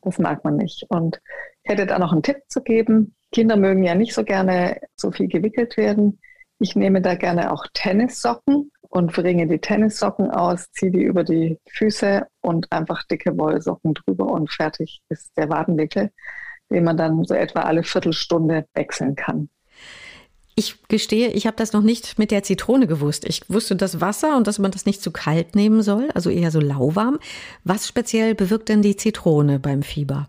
Das 0.00 0.18
mag 0.18 0.42
man 0.42 0.56
nicht. 0.56 0.86
Und 0.88 1.20
ich 1.62 1.70
hätte 1.70 1.86
da 1.86 2.00
noch 2.00 2.12
einen 2.12 2.24
Tipp 2.24 2.38
zu 2.48 2.62
geben. 2.62 3.14
Kinder 3.30 3.56
mögen 3.56 3.84
ja 3.84 3.94
nicht 3.94 4.14
so 4.14 4.24
gerne 4.24 4.80
so 4.96 5.12
viel 5.12 5.28
gewickelt 5.28 5.76
werden. 5.76 6.18
Ich 6.58 6.74
nehme 6.74 7.00
da 7.00 7.14
gerne 7.14 7.52
auch 7.52 7.66
Tennissocken 7.72 8.72
und 8.92 9.10
bringe 9.12 9.46
die 9.46 9.58
Tennissocken 9.58 10.30
aus, 10.30 10.70
ziehe 10.72 10.92
die 10.92 11.02
über 11.02 11.24
die 11.24 11.58
Füße 11.66 12.26
und 12.42 12.70
einfach 12.70 13.02
dicke 13.04 13.36
Wollsocken 13.38 13.94
drüber 13.94 14.26
und 14.26 14.52
fertig 14.52 15.00
ist 15.08 15.32
der 15.38 15.48
Wadenwickel, 15.48 16.10
den 16.70 16.84
man 16.84 16.98
dann 16.98 17.24
so 17.24 17.32
etwa 17.32 17.60
alle 17.60 17.84
Viertelstunde 17.84 18.66
wechseln 18.74 19.16
kann. 19.16 19.48
Ich 20.56 20.86
gestehe, 20.88 21.28
ich 21.28 21.46
habe 21.46 21.56
das 21.56 21.72
noch 21.72 21.80
nicht 21.80 22.18
mit 22.18 22.30
der 22.30 22.42
Zitrone 22.42 22.86
gewusst. 22.86 23.24
Ich 23.26 23.48
wusste 23.48 23.76
das 23.76 24.02
Wasser 24.02 24.36
und 24.36 24.46
dass 24.46 24.58
man 24.58 24.70
das 24.70 24.84
nicht 24.84 25.00
zu 25.00 25.10
kalt 25.10 25.54
nehmen 25.54 25.80
soll, 25.80 26.10
also 26.12 26.28
eher 26.28 26.50
so 26.50 26.60
lauwarm. 26.60 27.18
Was 27.64 27.88
speziell 27.88 28.34
bewirkt 28.34 28.68
denn 28.68 28.82
die 28.82 28.96
Zitrone 28.96 29.58
beim 29.58 29.82
Fieber? 29.82 30.28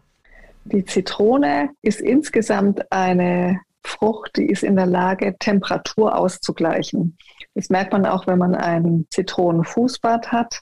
Die 0.64 0.86
Zitrone 0.86 1.72
ist 1.82 2.00
insgesamt 2.00 2.90
eine 2.94 3.60
Frucht, 3.84 4.38
die 4.38 4.46
ist 4.46 4.64
in 4.64 4.78
der 4.78 4.86
Lage, 4.86 5.36
Temperatur 5.38 6.18
auszugleichen. 6.18 7.18
Das 7.56 7.70
merkt 7.70 7.94
man 7.94 8.06
auch, 8.06 8.28
wenn 8.28 8.40
man 8.40 8.56
ein 8.56 9.06
Zitronenfußbad 9.12 10.32
hat, 10.32 10.62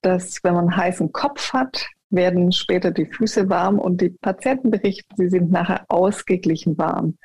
dass 0.00 0.42
wenn 0.42 0.54
man 0.54 0.76
heißen 0.76 1.12
Kopf 1.12 1.52
hat, 1.52 1.86
werden 2.10 2.52
später 2.52 2.90
die 2.90 3.06
Füße 3.06 3.48
warm 3.48 3.78
und 3.78 4.00
die 4.00 4.10
Patienten 4.10 4.70
berichten, 4.70 5.14
sie 5.16 5.28
sind 5.28 5.50
nachher 5.50 5.84
ausgeglichen 5.88 6.76
warm. 6.76 7.16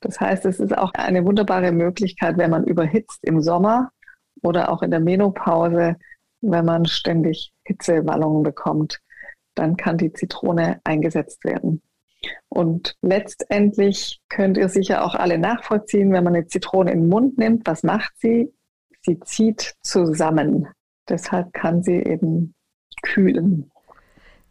Das 0.00 0.20
heißt, 0.20 0.46
es 0.46 0.58
ist 0.58 0.76
auch 0.76 0.92
eine 0.94 1.24
wunderbare 1.24 1.72
Möglichkeit, 1.72 2.38
wenn 2.38 2.50
man 2.50 2.64
überhitzt 2.64 3.20
im 3.22 3.40
Sommer 3.40 3.90
oder 4.42 4.70
auch 4.70 4.82
in 4.82 4.90
der 4.90 5.00
Menopause, 5.00 5.96
wenn 6.40 6.64
man 6.64 6.86
ständig 6.86 7.52
Hitzewallungen 7.64 8.42
bekommt, 8.42 9.00
dann 9.54 9.76
kann 9.76 9.98
die 9.98 10.12
Zitrone 10.12 10.80
eingesetzt 10.84 11.44
werden. 11.44 11.82
Und 12.48 12.96
letztendlich 13.02 14.20
könnt 14.28 14.56
ihr 14.56 14.68
sicher 14.68 15.04
auch 15.04 15.14
alle 15.14 15.38
nachvollziehen, 15.38 16.12
wenn 16.12 16.24
man 16.24 16.34
eine 16.34 16.46
Zitrone 16.46 16.92
in 16.92 17.00
den 17.00 17.08
Mund 17.08 17.38
nimmt, 17.38 17.66
was 17.66 17.82
macht 17.82 18.12
sie? 18.18 18.52
Sie 19.04 19.18
zieht 19.20 19.74
zusammen. 19.82 20.68
Deshalb 21.08 21.52
kann 21.52 21.82
sie 21.82 21.96
eben 21.96 22.54
kühlen. 23.02 23.70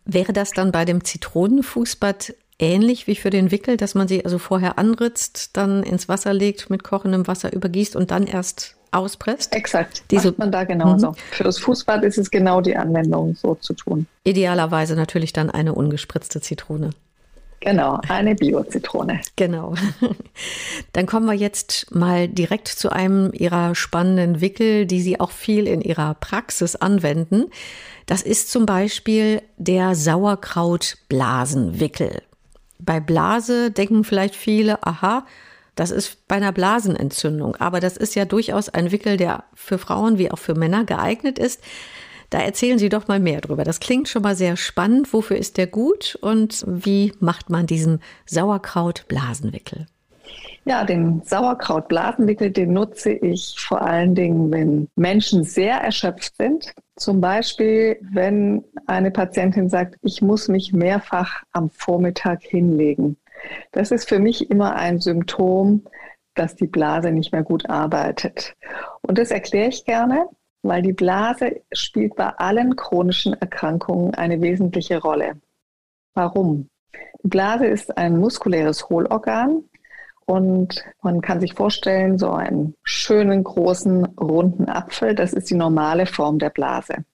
Wäre 0.06 0.34
das 0.34 0.52
dann 0.52 0.72
bei 0.72 0.84
dem 0.84 1.04
Zitronenfußbad 1.04 2.34
ähnlich 2.60 3.08
wie 3.08 3.16
für 3.16 3.30
den 3.30 3.52
Wickel, 3.52 3.78
dass 3.78 3.96
man 3.96 4.08
sie 4.08 4.24
also 4.24 4.38
vorher 4.38 4.78
anritzt, 4.78 5.58
dann 5.58 5.84
ins 5.84 6.10
Wasser 6.10 6.34
legt, 6.34 6.70
mit 6.70 6.84
kochendem 6.84 7.28
Wasser 7.28 7.54
übergießt 7.54 7.96
und 7.96 8.12
dann 8.12 8.28
erst 8.28 8.76
auspresst? 8.92 9.56
Exakt. 9.56 10.04
Diese, 10.12 10.30
macht 10.30 10.40
man 10.40 10.52
da 10.52 10.64
genauso. 10.64 11.12
Mhm. 11.12 11.16
Für 11.32 11.44
das 11.44 11.58
Fußbad 11.60 12.04
ist 12.04 12.18
es 12.18 12.30
genau 12.30 12.62
die 12.62 12.76
Anwendung, 12.76 13.36
so 13.36 13.56
zu 13.56 13.74
tun. 13.74 14.06
Idealerweise 14.24 14.96
natürlich 14.96 15.34
dann 15.34 15.50
eine 15.50 15.74
ungespritzte 15.74 16.42
Zitrone. 16.42 16.92
Genau, 17.62 18.02
eine 18.10 18.34
Bio-Zitrone. 18.34 19.22
Genau. 19.36 19.76
Dann 20.94 21.06
kommen 21.06 21.28
wir 21.28 21.36
jetzt 21.36 21.94
mal 21.94 22.28
direkt 22.28 22.68
zu 22.68 22.92
einem 22.92 23.30
Ihrer 23.34 23.76
spannenden 23.76 24.42
Wickel, 24.42 24.88
die 24.88 25.00
Sie 25.00 25.20
auch 25.20 25.30
viel 25.30 25.68
in 25.68 25.82
Ihrer 25.82 26.16
Praxis 26.16 26.76
anwenden. 26.76 27.52
Das 28.08 28.24
ist 28.24 28.52
zum 28.52 28.66
Beispiel 28.66 29.44
der 29.58 29.94
Sauerkrautblasenwickel. 29.94 32.24
Bei 32.80 33.00
Blase 33.00 33.70
denken 33.70 34.04
vielleicht 34.04 34.36
viele, 34.36 34.84
aha, 34.84 35.28
das 35.76 35.92
ist 35.92 36.28
bei 36.28 36.38
einer 36.38 36.52
Blasenentzündung. 36.52 37.58
Aber 37.58 37.80
das 37.80 37.96
ist 37.96 38.16
ja 38.16 38.26
durchaus 38.26 38.70
ein 38.70 38.92
Wickel, 38.92 39.18
der 39.18 39.44
für 39.54 39.78
Frauen 39.78 40.18
wie 40.18 40.32
auch 40.32 40.40
für 40.40 40.56
Männer 40.56 40.84
geeignet 40.84 41.38
ist. 41.38 41.62
Da 42.32 42.40
erzählen 42.40 42.80
Sie 42.80 42.88
doch 42.88 43.10
mal 43.10 43.20
mehr 43.20 43.42
drüber. 43.42 43.66
Das 43.66 43.82
klingt 43.82 44.08
schon 44.08 44.22
mal 44.22 44.36
sehr 44.36 44.56
spannend. 44.56 45.14
Wofür 45.14 45.38
ist 45.38 45.58
der 45.58 45.68
gut 45.68 46.18
und 46.22 46.64
wie 46.66 47.12
macht 47.20 47.50
man 47.50 47.68
diesen 47.68 48.00
Sauerkraut-Blasenwickel? 48.26 49.86
Ja, 50.64 50.86
den 50.86 51.22
Sauerkraut-Blasenwickel, 51.26 52.52
den 52.52 52.72
nutze 52.72 53.12
ich 53.12 53.56
vor 53.58 53.82
allen 53.82 54.16
Dingen, 54.16 54.50
wenn 54.50 54.88
Menschen 54.96 55.44
sehr 55.44 55.76
erschöpft 55.76 56.38
sind. 56.38 56.74
Zum 56.96 57.20
Beispiel, 57.20 58.00
wenn 58.14 58.64
eine 58.88 59.12
Patientin 59.12 59.68
sagt, 59.68 59.98
ich 60.02 60.22
muss 60.22 60.48
mich 60.48 60.72
mehrfach 60.72 61.44
am 61.52 61.70
Vormittag 61.70 62.44
hinlegen. 62.44 63.18
Das 63.74 63.92
ist 63.92 64.08
für 64.08 64.20
mich 64.20 64.50
immer 64.50 64.76
ein 64.76 65.00
Symptom, 65.00 65.84
dass 66.36 66.56
die 66.56 66.68
Blase 66.68 67.12
nicht 67.12 67.34
mehr 67.34 67.44
gut 67.44 67.70
arbeitet. 67.70 68.56
Und 69.02 69.18
das 69.18 69.32
erkläre 69.32 69.68
ich 69.68 69.84
gerne 69.84 70.30
weil 70.64 70.82
die 70.82 70.94
Blase 70.94 71.62
spielt 71.72 72.16
bei 72.16 72.28
allen 72.28 72.76
chronischen 72.76 73.34
Erkrankungen 73.34 74.16
eine 74.16 74.42
wesentliche 74.42 75.00
Rolle. 75.00 75.40
Warum? 76.14 76.70
Die 77.24 77.30
Blase 77.30 77.66
ist 77.66 77.98
ein 77.98 78.18
muskuläres 78.18 78.90
Hohlorgan 78.90 79.64
und 80.26 80.84
man 81.02 81.22
kann 81.22 81.40
sich 81.40 81.54
vorstellen, 81.54 82.18
so 82.18 82.32
einen 82.32 82.76
schönen, 82.84 83.44
großen, 83.44 84.06
runden 84.18 84.70
Apfel, 84.70 85.16
das 85.16 85.34
ist 85.34 85.50
die 85.50 85.56
normale 85.56 86.06
Form 86.06 86.40
der 86.40 86.50
Blase. 86.50 87.06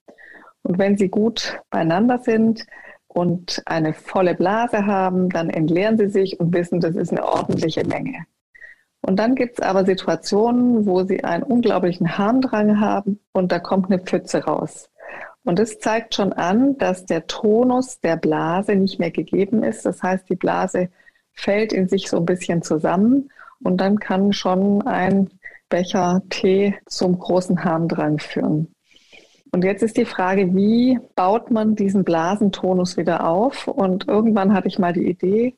Und 0.62 0.78
wenn 0.78 0.96
sie 0.96 1.08
gut 1.08 1.60
beieinander 1.70 2.18
sind 2.18 2.66
und 3.06 3.62
eine 3.66 3.94
volle 3.94 4.34
Blase 4.34 4.86
haben, 4.86 5.30
dann 5.30 5.48
entleeren 5.48 5.96
sie 5.96 6.08
sich 6.08 6.38
und 6.38 6.52
wissen, 6.52 6.80
das 6.80 6.94
ist 6.94 7.10
eine 7.10 7.24
ordentliche 7.24 7.86
Menge. 7.86 8.26
Und 9.00 9.18
dann 9.18 9.34
gibt 9.34 9.58
es 9.58 9.64
aber 9.64 9.84
Situationen, 9.84 10.86
wo 10.86 11.04
sie 11.04 11.24
einen 11.24 11.42
unglaublichen 11.42 12.18
Harndrang 12.18 12.80
haben 12.80 13.20
und 13.32 13.52
da 13.52 13.58
kommt 13.58 13.90
eine 13.90 14.00
Pfütze 14.00 14.44
raus. 14.44 14.90
Und 15.44 15.58
das 15.58 15.78
zeigt 15.78 16.14
schon 16.14 16.32
an, 16.32 16.76
dass 16.76 17.06
der 17.06 17.26
Tonus 17.26 18.00
der 18.00 18.16
Blase 18.16 18.74
nicht 18.74 18.98
mehr 18.98 19.10
gegeben 19.10 19.62
ist. 19.62 19.86
Das 19.86 20.02
heißt, 20.02 20.28
die 20.28 20.36
Blase 20.36 20.90
fällt 21.32 21.72
in 21.72 21.88
sich 21.88 22.08
so 22.10 22.18
ein 22.18 22.26
bisschen 22.26 22.62
zusammen 22.62 23.30
und 23.62 23.80
dann 23.80 23.98
kann 23.98 24.32
schon 24.32 24.86
ein 24.86 25.30
Becher 25.68 26.22
Tee 26.30 26.74
zum 26.86 27.18
großen 27.18 27.64
Harndrang 27.64 28.18
führen. 28.18 28.74
Und 29.50 29.64
jetzt 29.64 29.82
ist 29.82 29.96
die 29.96 30.04
Frage, 30.04 30.54
wie 30.54 30.98
baut 31.14 31.50
man 31.50 31.74
diesen 31.74 32.04
Blasentonus 32.04 32.96
wieder 32.96 33.26
auf? 33.26 33.68
Und 33.68 34.06
irgendwann 34.08 34.52
hatte 34.52 34.68
ich 34.68 34.78
mal 34.78 34.92
die 34.92 35.08
Idee, 35.08 35.56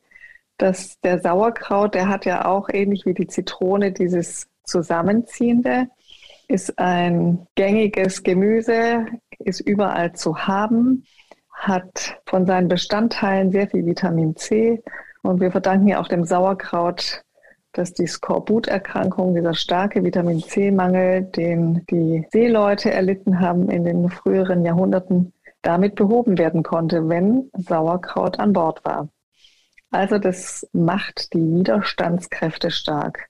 dass 0.61 0.99
der 1.01 1.19
Sauerkraut, 1.19 1.95
der 1.95 2.07
hat 2.07 2.25
ja 2.25 2.45
auch 2.45 2.69
ähnlich 2.71 3.05
wie 3.05 3.15
die 3.15 3.27
Zitrone 3.27 3.91
dieses 3.91 4.47
Zusammenziehende, 4.63 5.87
ist 6.47 6.77
ein 6.77 7.47
gängiges 7.55 8.21
Gemüse, 8.21 9.07
ist 9.39 9.61
überall 9.61 10.13
zu 10.13 10.37
haben, 10.37 11.05
hat 11.51 12.19
von 12.25 12.45
seinen 12.45 12.67
Bestandteilen 12.67 13.51
sehr 13.51 13.67
viel 13.69 13.85
Vitamin 13.85 14.35
C 14.35 14.83
und 15.23 15.41
wir 15.41 15.51
verdanken 15.51 15.87
ja 15.87 15.99
auch 15.99 16.07
dem 16.07 16.25
Sauerkraut, 16.25 17.23
dass 17.73 17.93
die 17.93 18.07
Skorbuterkrankung, 18.07 19.33
dieser 19.33 19.53
starke 19.53 20.03
Vitamin 20.03 20.41
C-Mangel, 20.41 21.23
den 21.23 21.85
die 21.89 22.27
Seeleute 22.31 22.91
erlitten 22.91 23.39
haben 23.39 23.69
in 23.69 23.85
den 23.85 24.09
früheren 24.09 24.63
Jahrhunderten, 24.65 25.33
damit 25.61 25.95
behoben 25.95 26.37
werden 26.37 26.63
konnte, 26.63 27.07
wenn 27.07 27.49
Sauerkraut 27.53 28.39
an 28.39 28.53
Bord 28.53 28.83
war. 28.83 29.07
Also 29.91 30.17
das 30.17 30.67
macht 30.71 31.33
die 31.33 31.39
Widerstandskräfte 31.39 32.71
stark. 32.71 33.27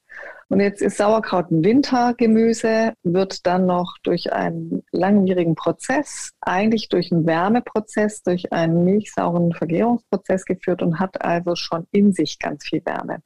Und 0.47 0.59
jetzt 0.59 0.81
ist 0.81 0.97
Sauerkraut 0.97 1.49
ein 1.49 1.63
Wintergemüse, 1.63 2.93
wird 3.03 3.47
dann 3.47 3.65
noch 3.65 3.95
durch 4.03 4.33
einen 4.33 4.83
langwierigen 4.91 5.55
Prozess, 5.55 6.31
eigentlich 6.41 6.89
durch 6.89 7.11
einen 7.11 7.25
Wärmeprozess, 7.25 8.21
durch 8.21 8.51
einen 8.51 8.83
milchsauren 8.83 9.53
Vergärungsprozess 9.53 10.45
geführt 10.45 10.81
und 10.81 10.99
hat 10.99 11.23
also 11.23 11.55
schon 11.55 11.87
in 11.91 12.11
sich 12.11 12.37
ganz 12.37 12.65
viel 12.65 12.85
Wärme. 12.85 13.21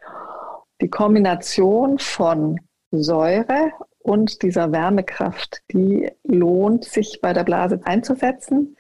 Die 0.82 0.90
Kombination 0.90 1.98
von 1.98 2.60
Säure 2.92 3.72
und 3.98 4.44
dieser 4.44 4.72
Wärmekraft, 4.72 5.62
die 5.72 6.12
lohnt 6.24 6.86
sich 6.86 7.20
bei 7.22 7.34
der 7.34 7.44
Blase 7.44 7.82
einzusetzen 7.86 8.78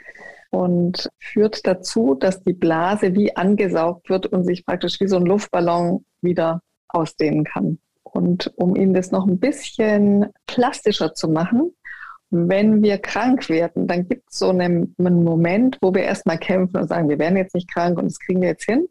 und 0.56 1.10
führt 1.20 1.68
dazu, 1.68 2.16
dass 2.16 2.42
die 2.42 2.54
Blase 2.54 3.14
wie 3.14 3.36
angesaugt 3.36 4.10
wird 4.10 4.28
und 4.28 4.46
sich 4.46 4.66
praktisch 4.66 5.02
wie 5.02 5.08
so 5.08 5.18
ein 5.18 5.26
Luftballon 5.26 6.06
wieder 6.22 6.62
ausdehnen 6.88 7.44
kann. 7.44 7.80
Und 8.04 8.54
um 8.56 8.74
Ihnen 8.78 8.94
das 8.94 9.12
noch 9.12 9.28
ein 9.28 9.40
bisschen 9.40 10.28
plastischer 10.48 11.14
zu 11.14 11.28
machen, 11.28 11.76
wenn 12.30 12.82
wir 12.82 13.00
krank 13.00 13.50
werden, 13.50 13.86
dann 13.86 14.08
gibt 14.08 14.32
es 14.32 14.40
so 14.40 14.50
einen, 14.50 14.96
einen 14.98 15.26
Moment, 15.26 15.78
wo 15.82 15.94
wir 15.94 16.04
erstmal 16.04 16.38
kämpfen 16.38 16.78
und 16.78 16.88
sagen, 16.88 17.10
wir 17.10 17.20
werden 17.20 17.36
jetzt 17.36 17.54
nicht 17.54 17.72
krank 17.72 17.98
und 17.98 18.06
das 18.06 18.20
kriegen 18.20 18.42
wir 18.42 18.50
jetzt 18.50 18.66
hin. 18.66 18.88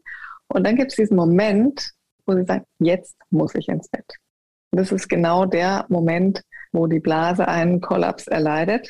Und 0.47 0.67
dann 0.67 0.75
gibt 0.75 0.91
es 0.91 0.97
diesen 0.97 1.17
Moment, 1.17 1.93
wo 2.27 2.35
Sie 2.35 2.45
sagen, 2.45 2.65
jetzt 2.77 3.15
muss 3.31 3.55
ich 3.55 3.69
ins 3.69 3.89
Bett. 3.89 4.05
Und 4.71 4.79
das 4.79 4.91
ist 4.91 5.09
genau 5.09 5.45
der 5.45 5.85
Moment, 5.89 6.43
wo 6.71 6.85
die 6.85 6.99
Blase 6.99 7.47
einen 7.47 7.81
Kollaps 7.81 8.27
erleidet 8.27 8.87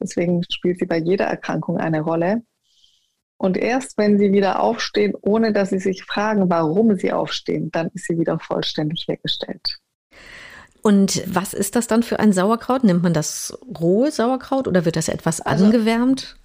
Deswegen 0.00 0.42
spielt 0.50 0.78
sie 0.78 0.86
bei 0.86 0.98
jeder 0.98 1.26
Erkrankung 1.26 1.78
eine 1.78 2.00
Rolle. 2.00 2.42
Und 3.38 3.56
erst 3.56 3.98
wenn 3.98 4.18
sie 4.18 4.32
wieder 4.32 4.60
aufstehen, 4.60 5.14
ohne 5.20 5.52
dass 5.52 5.70
sie 5.70 5.78
sich 5.78 6.04
fragen, 6.04 6.48
warum 6.48 6.96
sie 6.96 7.12
aufstehen, 7.12 7.70
dann 7.70 7.90
ist 7.94 8.06
sie 8.06 8.18
wieder 8.18 8.38
vollständig 8.38 9.06
hergestellt. 9.08 9.78
Und 10.82 11.22
was 11.26 11.52
ist 11.52 11.76
das 11.76 11.86
dann 11.86 12.02
für 12.02 12.20
ein 12.20 12.32
Sauerkraut? 12.32 12.84
Nimmt 12.84 13.02
man 13.02 13.12
das 13.12 13.58
rohe 13.78 14.10
Sauerkraut 14.10 14.68
oder 14.68 14.84
wird 14.84 14.96
das 14.96 15.08
etwas 15.08 15.40
also, 15.40 15.64
angewärmt? 15.64 16.36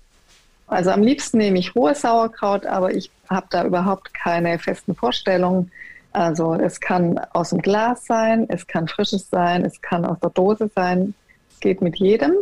Also 0.68 0.90
am 0.90 1.04
liebsten 1.04 1.38
nehme 1.38 1.60
ich 1.60 1.76
rohes 1.76 2.02
Sauerkraut, 2.02 2.66
aber 2.66 2.94
ich 2.94 3.12
habe 3.30 3.48
da 3.52 3.64
überhaupt 3.64 4.14
keine 4.14 4.58
festen 4.58 4.96
Vorstellungen. 4.96 5.72
Also 6.12 6.56
es 6.56 6.80
kann 6.80 7.20
aus 7.34 7.52
dem 7.52 7.62
Glas 7.62 8.06
sein, 8.06 8.46
es 8.50 8.68
kann 8.68 8.88
frisches 8.88 9.30
sein, 9.30 9.64
es 9.64 9.82
kann 9.82 10.06
aus 10.06 10.20
der 10.20 10.32
Dose 10.32 10.70
sein. 10.76 11.14
Es 11.52 11.60
geht 11.60 11.82
mit 11.82 11.98
jedem. 11.98 12.34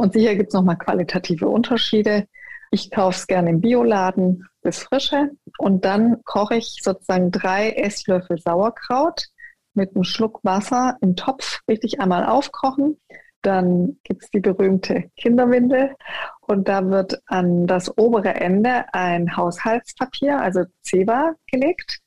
Und 0.00 0.14
sicher 0.14 0.34
gibt 0.34 0.48
es 0.48 0.54
nochmal 0.54 0.78
qualitative 0.78 1.46
Unterschiede. 1.46 2.26
Ich 2.70 2.90
kaufe 2.90 3.18
es 3.18 3.26
gerne 3.26 3.50
im 3.50 3.60
Bioladen, 3.60 4.48
das 4.62 4.78
Frische. 4.78 5.32
Und 5.58 5.84
dann 5.84 6.24
koche 6.24 6.56
ich 6.56 6.78
sozusagen 6.82 7.30
drei 7.30 7.72
Esslöffel 7.72 8.38
Sauerkraut 8.38 9.26
mit 9.74 9.94
einem 9.94 10.04
Schluck 10.04 10.40
Wasser 10.42 10.96
im 11.02 11.16
Topf 11.16 11.60
richtig 11.68 12.00
einmal 12.00 12.24
aufkochen. 12.24 12.98
Dann 13.42 13.98
gibt 14.02 14.22
es 14.22 14.30
die 14.30 14.40
berühmte 14.40 15.10
Kinderwindel 15.18 15.94
und 16.40 16.68
da 16.68 16.88
wird 16.88 17.20
an 17.26 17.66
das 17.66 17.98
obere 17.98 18.34
Ende 18.36 18.86
ein 18.94 19.36
Haushaltspapier, 19.36 20.40
also 20.40 20.62
Zeba, 20.80 21.34
gelegt. 21.46 21.98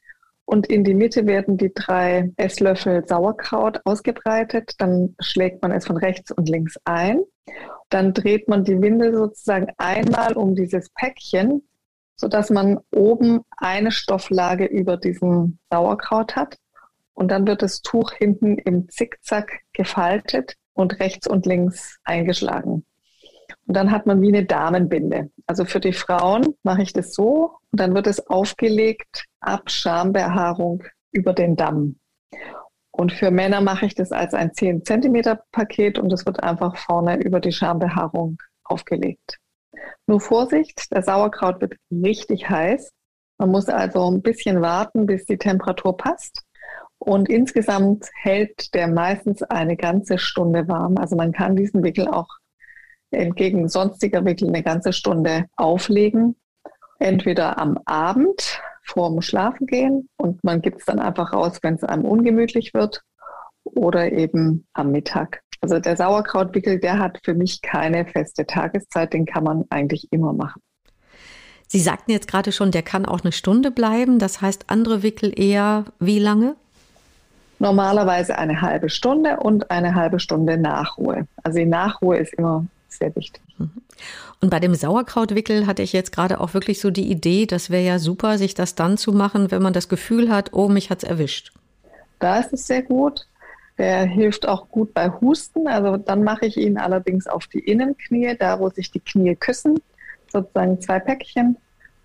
Und 0.45 0.67
in 0.67 0.83
die 0.83 0.93
Mitte 0.93 1.25
werden 1.25 1.57
die 1.57 1.73
drei 1.73 2.31
Esslöffel 2.35 3.07
Sauerkraut 3.07 3.79
ausgebreitet. 3.85 4.75
Dann 4.77 5.15
schlägt 5.19 5.61
man 5.61 5.71
es 5.71 5.87
von 5.87 5.97
rechts 5.97 6.31
und 6.31 6.49
links 6.49 6.77
ein. 6.83 7.21
Dann 7.89 8.13
dreht 8.13 8.47
man 8.47 8.63
die 8.63 8.81
Windel 8.81 9.13
sozusagen 9.13 9.67
einmal 9.77 10.33
um 10.33 10.55
dieses 10.55 10.89
Päckchen, 10.89 11.67
sodass 12.15 12.49
man 12.49 12.79
oben 12.91 13.41
eine 13.57 13.91
Stofflage 13.91 14.65
über 14.65 14.97
diesem 14.97 15.59
Sauerkraut 15.71 16.35
hat. 16.35 16.57
Und 17.13 17.29
dann 17.29 17.47
wird 17.47 17.61
das 17.61 17.81
Tuch 17.81 18.11
hinten 18.11 18.57
im 18.57 18.89
Zickzack 18.89 19.61
gefaltet 19.71 20.55
und 20.73 20.99
rechts 20.99 21.27
und 21.27 21.45
links 21.45 21.97
eingeschlagen. 22.03 22.85
Und 23.65 23.75
dann 23.75 23.91
hat 23.91 24.05
man 24.05 24.21
wie 24.21 24.27
eine 24.27 24.45
Damenbinde. 24.45 25.31
Also 25.47 25.65
für 25.65 25.79
die 25.79 25.93
Frauen 25.93 26.55
mache 26.63 26.81
ich 26.81 26.93
das 26.93 27.13
so 27.13 27.57
und 27.71 27.79
dann 27.79 27.95
wird 27.95 28.07
es 28.07 28.27
aufgelegt 28.27 29.25
ab 29.39 29.71
Schambehaarung 29.71 30.83
über 31.11 31.33
den 31.33 31.55
Damm. 31.55 31.97
Und 32.91 33.11
für 33.11 33.31
Männer 33.31 33.61
mache 33.61 33.85
ich 33.85 33.95
das 33.95 34.11
als 34.11 34.33
ein 34.33 34.53
10 34.53 34.85
cm 34.85 35.39
Paket 35.51 35.97
und 35.97 36.11
es 36.13 36.25
wird 36.25 36.43
einfach 36.43 36.77
vorne 36.77 37.17
über 37.23 37.39
die 37.39 37.51
Schambehaarung 37.51 38.37
aufgelegt. 38.63 39.39
Nur 40.05 40.19
Vorsicht, 40.19 40.91
der 40.91 41.01
Sauerkraut 41.01 41.61
wird 41.61 41.75
richtig 41.91 42.49
heiß. 42.49 42.91
Man 43.39 43.49
muss 43.49 43.67
also 43.67 44.09
ein 44.11 44.21
bisschen 44.21 44.61
warten, 44.61 45.05
bis 45.05 45.25
die 45.25 45.37
Temperatur 45.37 45.97
passt. 45.97 46.43
Und 46.99 47.29
insgesamt 47.29 48.07
hält 48.21 48.73
der 48.73 48.87
meistens 48.87 49.43
eine 49.43 49.75
ganze 49.75 50.17
Stunde 50.17 50.67
warm. 50.67 50.97
Also 50.97 51.15
man 51.15 51.31
kann 51.31 51.55
diesen 51.55 51.83
Wickel 51.83 52.07
auch 52.07 52.29
entgegen 53.13 53.69
sonstiger 53.69 54.25
Wickel 54.25 54.47
eine 54.49 54.63
ganze 54.63 54.93
Stunde 54.93 55.45
auflegen. 55.55 56.35
Entweder 56.99 57.57
am 57.59 57.79
Abend, 57.85 58.61
vorm 58.83 59.21
Schlafengehen 59.21 60.09
und 60.17 60.43
man 60.43 60.61
gibt 60.61 60.79
es 60.79 60.85
dann 60.85 60.99
einfach 60.99 61.33
raus, 61.33 61.59
wenn 61.61 61.75
es 61.75 61.83
einem 61.83 62.05
ungemütlich 62.05 62.73
wird 62.73 63.01
oder 63.63 64.11
eben 64.11 64.65
am 64.73 64.91
Mittag. 64.91 65.41
Also 65.61 65.79
der 65.79 65.95
Sauerkrautwickel, 65.95 66.79
der 66.79 66.99
hat 66.99 67.19
für 67.23 67.33
mich 67.33 67.61
keine 67.61 68.05
feste 68.05 68.45
Tageszeit, 68.45 69.13
den 69.13 69.25
kann 69.25 69.45
man 69.45 69.63
eigentlich 69.69 70.11
immer 70.11 70.33
machen. 70.33 70.61
Sie 71.67 71.79
sagten 71.79 72.11
jetzt 72.11 72.27
gerade 72.27 72.51
schon, 72.51 72.71
der 72.71 72.83
kann 72.83 73.05
auch 73.05 73.23
eine 73.23 73.31
Stunde 73.31 73.71
bleiben. 73.71 74.19
Das 74.19 74.41
heißt, 74.41 74.65
andere 74.67 75.01
Wickel 75.01 75.33
eher 75.35 75.85
wie 75.99 76.19
lange? 76.19 76.55
Normalerweise 77.59 78.37
eine 78.37 78.61
halbe 78.61 78.89
Stunde 78.89 79.37
und 79.37 79.71
eine 79.71 79.95
halbe 79.95 80.19
Stunde 80.19 80.57
Nachruhe. 80.57 81.27
Also 81.43 81.59
die 81.59 81.65
Nachruhe 81.65 82.17
ist 82.17 82.33
immer 82.33 82.65
sehr 82.97 83.15
wichtig. 83.15 83.41
Mhm. 83.57 83.71
Und 84.41 84.49
bei 84.49 84.59
dem 84.59 84.75
Sauerkrautwickel 84.75 85.67
hatte 85.67 85.81
ich 85.81 85.93
jetzt 85.93 86.11
gerade 86.11 86.39
auch 86.41 86.53
wirklich 86.53 86.79
so 86.81 86.91
die 86.91 87.09
Idee, 87.09 87.45
das 87.45 87.69
wäre 87.69 87.83
ja 87.83 87.99
super, 87.99 88.37
sich 88.37 88.53
das 88.53 88.75
dann 88.75 88.97
zu 88.97 89.13
machen, 89.13 89.51
wenn 89.51 89.61
man 89.61 89.73
das 89.73 89.89
Gefühl 89.89 90.29
hat, 90.29 90.51
oh, 90.53 90.67
mich 90.67 90.89
hat's 90.89 91.03
erwischt. 91.03 91.53
Da 92.19 92.39
ist 92.39 92.53
es 92.53 92.67
sehr 92.67 92.81
gut. 92.81 93.27
Der 93.77 94.05
hilft 94.05 94.47
auch 94.47 94.69
gut 94.69 94.93
bei 94.93 95.09
Husten. 95.09 95.67
Also 95.67 95.97
dann 95.97 96.23
mache 96.23 96.45
ich 96.45 96.57
ihn 96.57 96.77
allerdings 96.77 97.27
auf 97.27 97.47
die 97.47 97.59
Innenknie, 97.59 98.35
da 98.37 98.59
wo 98.59 98.69
sich 98.69 98.91
die 98.91 98.99
Knie 98.99 99.35
küssen, 99.35 99.79
sozusagen 100.31 100.79
zwei 100.79 100.99
Päckchen. 100.99 101.57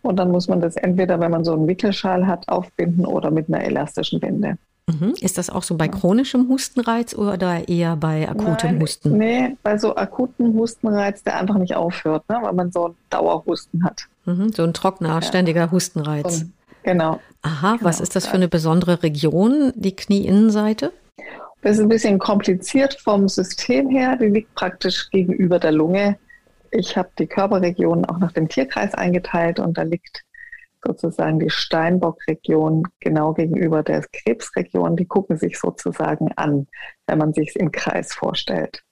Und 0.02 0.16
dann 0.16 0.30
muss 0.30 0.48
man 0.48 0.60
das 0.60 0.76
entweder, 0.76 1.20
wenn 1.20 1.30
man 1.30 1.44
so 1.44 1.52
einen 1.52 1.66
Wickelschal 1.66 2.26
hat, 2.26 2.48
aufbinden 2.48 3.04
oder 3.04 3.30
mit 3.30 3.48
einer 3.48 3.62
elastischen 3.62 4.20
Binde. 4.20 4.56
Mhm. 4.88 5.14
Ist 5.20 5.36
das 5.36 5.50
auch 5.50 5.62
so 5.62 5.76
bei 5.76 5.86
chronischem 5.86 6.48
Hustenreiz 6.48 7.14
oder 7.14 7.68
eher 7.68 7.94
bei 7.96 8.26
akutem 8.26 8.72
Nein, 8.72 8.80
Husten? 8.80 9.18
Nee, 9.18 9.56
bei 9.62 9.76
so 9.76 9.94
akutem 9.94 10.54
Hustenreiz, 10.54 11.22
der 11.22 11.38
einfach 11.38 11.58
nicht 11.58 11.76
aufhört, 11.76 12.26
ne, 12.28 12.38
weil 12.40 12.54
man 12.54 12.72
so 12.72 12.86
einen 12.86 12.94
Dauerhusten 13.10 13.84
hat. 13.84 14.06
Mhm, 14.24 14.52
so 14.52 14.64
ein 14.64 14.72
trockener, 14.72 15.10
ja. 15.10 15.22
ständiger 15.22 15.70
Hustenreiz. 15.70 16.42
Und, 16.42 16.52
genau. 16.84 17.20
Aha, 17.42 17.72
genau. 17.72 17.84
was 17.84 18.00
ist 18.00 18.16
das 18.16 18.26
für 18.26 18.34
eine 18.34 18.48
besondere 18.48 19.02
Region, 19.02 19.72
die 19.76 19.94
Knieinnenseite? 19.94 20.92
Das 21.60 21.76
ist 21.76 21.82
ein 21.82 21.88
bisschen 21.88 22.18
kompliziert 22.18 22.98
vom 22.98 23.28
System 23.28 23.90
her. 23.90 24.16
Die 24.16 24.26
liegt 24.26 24.54
praktisch 24.54 25.10
gegenüber 25.10 25.58
der 25.58 25.72
Lunge. 25.72 26.16
Ich 26.70 26.96
habe 26.96 27.10
die 27.18 27.26
Körperregionen 27.26 28.06
auch 28.06 28.18
nach 28.18 28.32
dem 28.32 28.48
Tierkreis 28.48 28.94
eingeteilt 28.94 29.58
und 29.58 29.76
da 29.76 29.82
liegt 29.82 30.22
sozusagen 30.84 31.38
die 31.38 31.50
Steinbock-Region 31.50 32.84
genau 33.00 33.34
gegenüber 33.34 33.82
der 33.82 34.04
Krebsregion. 34.12 34.96
Die 34.96 35.06
gucken 35.06 35.36
sich 35.36 35.58
sozusagen 35.58 36.32
an, 36.36 36.66
wenn 37.06 37.18
man 37.18 37.32
sich 37.32 37.56
im 37.56 37.72
Kreis 37.72 38.14
vorstellt. 38.14 38.82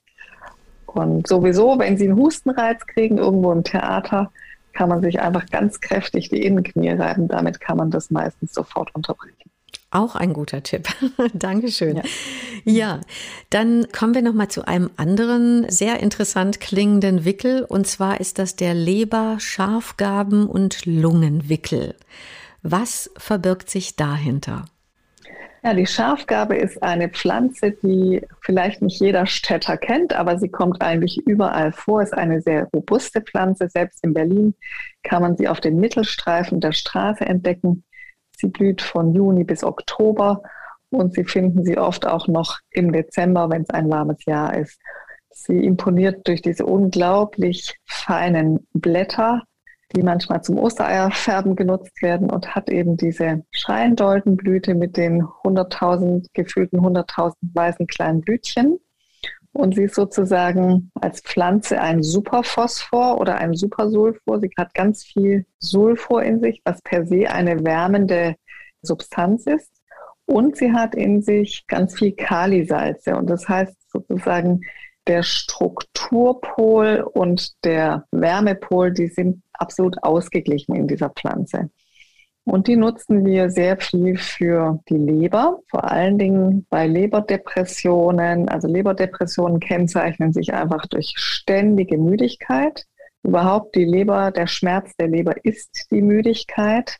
Und 0.86 1.26
sowieso, 1.26 1.78
wenn 1.78 1.96
Sie 1.96 2.08
einen 2.08 2.18
Hustenreiz 2.18 2.86
kriegen 2.86 3.18
irgendwo 3.18 3.52
im 3.52 3.64
Theater, 3.64 4.32
kann 4.72 4.88
man 4.88 5.02
sich 5.02 5.20
einfach 5.20 5.46
ganz 5.46 5.80
kräftig 5.80 6.28
die 6.28 6.44
Innenknie 6.44 6.90
reiben. 6.90 7.28
Damit 7.28 7.60
kann 7.60 7.76
man 7.76 7.90
das 7.90 8.10
meistens 8.10 8.52
sofort 8.52 8.94
unterbrechen. 8.94 9.50
Auch 9.96 10.14
ein 10.14 10.34
guter 10.34 10.62
Tipp. 10.62 10.88
Dankeschön. 11.32 11.96
Ja. 11.96 12.02
ja, 12.64 13.00
dann 13.48 13.86
kommen 13.92 14.14
wir 14.14 14.20
noch 14.20 14.34
mal 14.34 14.50
zu 14.50 14.68
einem 14.68 14.90
anderen 14.98 15.64
sehr 15.70 16.00
interessant 16.00 16.60
klingenden 16.60 17.24
Wickel 17.24 17.64
und 17.64 17.86
zwar 17.86 18.20
ist 18.20 18.38
das 18.38 18.56
der 18.56 18.74
Leber-, 18.74 19.40
Schafgaben- 19.40 20.48
und 20.48 20.84
Lungenwickel. 20.84 21.94
Was 22.62 23.10
verbirgt 23.16 23.70
sich 23.70 23.96
dahinter? 23.96 24.66
Ja, 25.64 25.72
die 25.72 25.86
Schafgabe 25.86 26.56
ist 26.56 26.82
eine 26.82 27.08
Pflanze, 27.08 27.70
die 27.70 28.20
vielleicht 28.42 28.82
nicht 28.82 29.00
jeder 29.00 29.24
Städter 29.24 29.78
kennt, 29.78 30.12
aber 30.12 30.38
sie 30.38 30.50
kommt 30.50 30.82
eigentlich 30.82 31.26
überall 31.26 31.72
vor. 31.72 32.02
Ist 32.02 32.12
eine 32.12 32.42
sehr 32.42 32.68
robuste 32.74 33.22
Pflanze. 33.22 33.70
Selbst 33.70 34.04
in 34.04 34.12
Berlin 34.12 34.54
kann 35.04 35.22
man 35.22 35.38
sie 35.38 35.48
auf 35.48 35.60
den 35.60 35.80
Mittelstreifen 35.80 36.60
der 36.60 36.72
Straße 36.72 37.24
entdecken. 37.24 37.82
Sie 38.36 38.48
blüht 38.48 38.82
von 38.82 39.14
Juni 39.14 39.44
bis 39.44 39.64
Oktober 39.64 40.42
und 40.90 41.14
Sie 41.14 41.24
finden 41.24 41.64
sie 41.64 41.78
oft 41.78 42.06
auch 42.06 42.28
noch 42.28 42.58
im 42.70 42.92
Dezember, 42.92 43.50
wenn 43.50 43.62
es 43.62 43.70
ein 43.70 43.90
warmes 43.90 44.24
Jahr 44.24 44.56
ist. 44.56 44.78
Sie 45.30 45.64
imponiert 45.64 46.26
durch 46.26 46.40
diese 46.42 46.64
unglaublich 46.64 47.78
feinen 47.84 48.66
Blätter, 48.72 49.42
die 49.94 50.02
manchmal 50.02 50.42
zum 50.42 50.58
Ostereierfärben 50.58 51.56
genutzt 51.56 52.02
werden 52.02 52.30
und 52.30 52.54
hat 52.54 52.70
eben 52.70 52.96
diese 52.96 53.44
Schreiendoldenblüte 53.50 54.74
mit 54.74 54.96
den 54.96 55.22
100.000, 55.22 56.28
gefühlten 56.32 56.80
100.000 56.80 57.34
weißen 57.54 57.86
kleinen 57.86 58.20
Blütchen. 58.20 58.78
Und 59.56 59.74
sie 59.74 59.84
ist 59.84 59.94
sozusagen 59.94 60.90
als 61.00 61.22
Pflanze 61.22 61.80
ein 61.80 62.02
Superphosphor 62.02 63.18
oder 63.18 63.36
ein 63.36 63.54
Supersulfur. 63.54 64.38
Sie 64.38 64.50
hat 64.58 64.74
ganz 64.74 65.02
viel 65.02 65.46
Sulfur 65.58 66.22
in 66.22 66.40
sich, 66.40 66.60
was 66.64 66.82
per 66.82 67.06
se 67.06 67.30
eine 67.30 67.64
wärmende 67.64 68.36
Substanz 68.82 69.46
ist. 69.46 69.72
Und 70.26 70.56
sie 70.56 70.72
hat 70.72 70.94
in 70.94 71.22
sich 71.22 71.66
ganz 71.68 71.98
viel 71.98 72.12
Kalisalze. 72.12 73.16
Und 73.16 73.30
das 73.30 73.48
heißt 73.48 73.74
sozusagen, 73.90 74.60
der 75.06 75.22
Strukturpol 75.22 77.08
und 77.14 77.64
der 77.64 78.04
Wärmepol, 78.10 78.92
die 78.92 79.08
sind 79.08 79.42
absolut 79.54 79.96
ausgeglichen 80.02 80.74
in 80.74 80.86
dieser 80.86 81.08
Pflanze. 81.08 81.70
Und 82.46 82.68
die 82.68 82.76
nutzen 82.76 83.24
wir 83.24 83.50
sehr 83.50 83.76
viel 83.76 84.16
für 84.16 84.78
die 84.88 84.96
Leber, 84.96 85.62
vor 85.68 85.90
allen 85.90 86.16
Dingen 86.16 86.64
bei 86.70 86.86
Leberdepressionen. 86.86 88.48
Also 88.48 88.68
Leberdepressionen 88.68 89.58
kennzeichnen 89.58 90.32
sich 90.32 90.54
einfach 90.54 90.86
durch 90.86 91.12
ständige 91.16 91.98
Müdigkeit. 91.98 92.84
Überhaupt 93.24 93.74
die 93.74 93.84
Leber, 93.84 94.30
der 94.30 94.46
Schmerz 94.46 94.94
der 94.94 95.08
Leber 95.08 95.34
ist 95.44 95.88
die 95.90 96.02
Müdigkeit. 96.02 96.98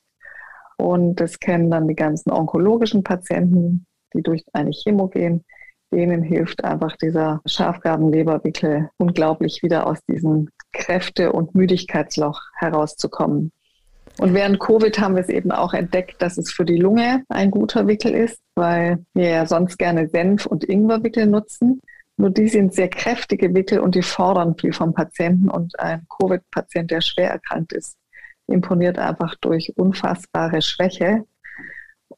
Und 0.79 1.21
das 1.21 1.39
kennen 1.39 1.71
dann 1.71 1.87
die 1.87 1.95
ganzen 1.95 2.33
onkologischen 2.33 3.05
Patienten, 3.05 3.87
die 4.15 4.23
durch 4.23 4.45
eine 4.53 4.73
Chemo 4.73 5.07
gehen. 5.07 5.45
Denen 5.93 6.25
hilft 6.25 6.65
einfach 6.65 6.97
dieser 6.97 7.41
Schafgabenleberwickel 7.47 8.91
unglaublich 8.97 9.63
wieder 9.63 9.87
aus 9.87 10.01
diesem 10.11 10.49
Kräfte- 10.73 11.31
und 11.31 11.55
Müdigkeitsloch 11.55 12.41
herauszukommen. 12.57 13.53
Und 14.19 14.33
während 14.33 14.61
Covid 14.61 14.99
haben 14.99 15.15
wir 15.15 15.23
es 15.23 15.29
eben 15.29 15.53
auch 15.53 15.75
entdeckt, 15.75 16.23
dass 16.23 16.39
es 16.39 16.51
für 16.51 16.65
die 16.65 16.79
Lunge 16.79 17.25
ein 17.29 17.51
guter 17.51 17.87
Wickel 17.87 18.15
ist, 18.15 18.41
weil 18.55 19.05
wir 19.13 19.29
ja 19.29 19.47
sonst 19.47 19.79
gerne 19.79 20.09
Senf- 20.09 20.47
und 20.47 20.65
Ingwerwickel 20.65 21.27
nutzen. 21.27 21.81
Nur 22.17 22.31
die 22.31 22.49
sind 22.49 22.73
sehr 22.73 22.89
kräftige 22.89 23.55
Wickel 23.55 23.79
und 23.79 23.95
die 23.95 24.03
fordern 24.03 24.57
viel 24.57 24.73
vom 24.73 24.95
Patienten. 24.95 25.51
Und 25.51 25.79
ein 25.79 26.07
Covid-Patient, 26.09 26.91
der 26.91 27.03
schwer 27.03 27.31
erkrankt 27.31 27.75
ist, 27.75 27.99
imponiert 28.47 28.99
einfach 28.99 29.35
durch 29.43 29.73
unfassbare 29.77 30.63
Schwäche. 30.63 31.25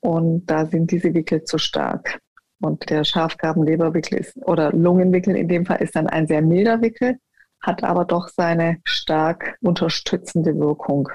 Und 0.01 0.47
da 0.47 0.67
sind 0.67 0.93
diese 0.93 1.13
Wickel 1.15 1.43
zu 1.43 1.59
stark. 1.59 2.21
Und 2.61 2.91
der 2.91 3.03
Schafgabenleberwickel 3.03 4.19
ist, 4.19 4.37
oder 4.37 4.73
Lungenwickel 4.73 5.37
in 5.37 5.49
dem 5.49 5.67
Fall 5.67 5.81
ist 5.83 5.97
dann 5.97 6.07
ein 6.07 6.29
sehr 6.29 6.43
milder 6.43 6.81
Wickel, 6.81 7.19
hat 7.61 7.83
aber 7.83 8.05
doch 8.05 8.29
seine 8.29 8.79
stark 8.85 9.57
unterstützende 9.61 10.57
Wirkung. 10.57 11.09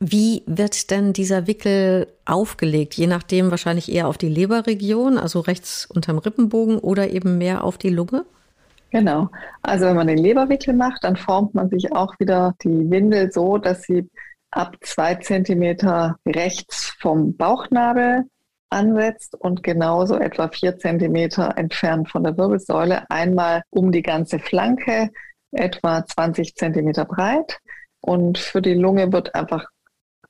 Wie 0.00 0.44
wird 0.46 0.90
denn 0.90 1.12
dieser 1.12 1.46
Wickel 1.46 2.06
aufgelegt? 2.24 2.94
Je 2.94 3.08
nachdem 3.08 3.50
wahrscheinlich 3.50 3.92
eher 3.92 4.06
auf 4.06 4.16
die 4.16 4.28
Leberregion, 4.28 5.18
also 5.18 5.40
rechts 5.40 5.86
unterm 5.86 6.18
Rippenbogen 6.18 6.78
oder 6.78 7.10
eben 7.10 7.36
mehr 7.38 7.64
auf 7.64 7.78
die 7.78 7.90
Lunge? 7.90 8.24
Genau. 8.90 9.28
Also 9.62 9.86
wenn 9.86 9.96
man 9.96 10.06
den 10.06 10.18
Leberwickel 10.18 10.72
macht, 10.72 11.04
dann 11.04 11.16
formt 11.16 11.54
man 11.54 11.68
sich 11.68 11.92
auch 11.92 12.14
wieder 12.20 12.54
die 12.62 12.90
Windel 12.90 13.32
so, 13.32 13.58
dass 13.58 13.82
sie 13.82 14.08
ab 14.50 14.76
zwei 14.82 15.16
Zentimeter 15.16 16.16
rechts 16.26 16.94
vom 17.00 17.36
Bauchnabel 17.36 18.24
ansetzt 18.70 19.34
und 19.34 19.62
genauso 19.62 20.16
etwa 20.16 20.48
vier 20.48 20.78
Zentimeter 20.78 21.56
entfernt 21.56 22.08
von 22.08 22.22
der 22.22 22.36
Wirbelsäule 22.36 23.10
einmal 23.10 23.62
um 23.70 23.92
die 23.92 24.02
ganze 24.02 24.38
Flanke, 24.38 25.10
etwa 25.52 26.04
20 26.04 26.54
Zentimeter 26.54 27.04
breit. 27.04 27.58
Und 28.00 28.38
für 28.38 28.62
die 28.62 28.74
Lunge 28.74 29.12
wird 29.12 29.34
einfach 29.34 29.66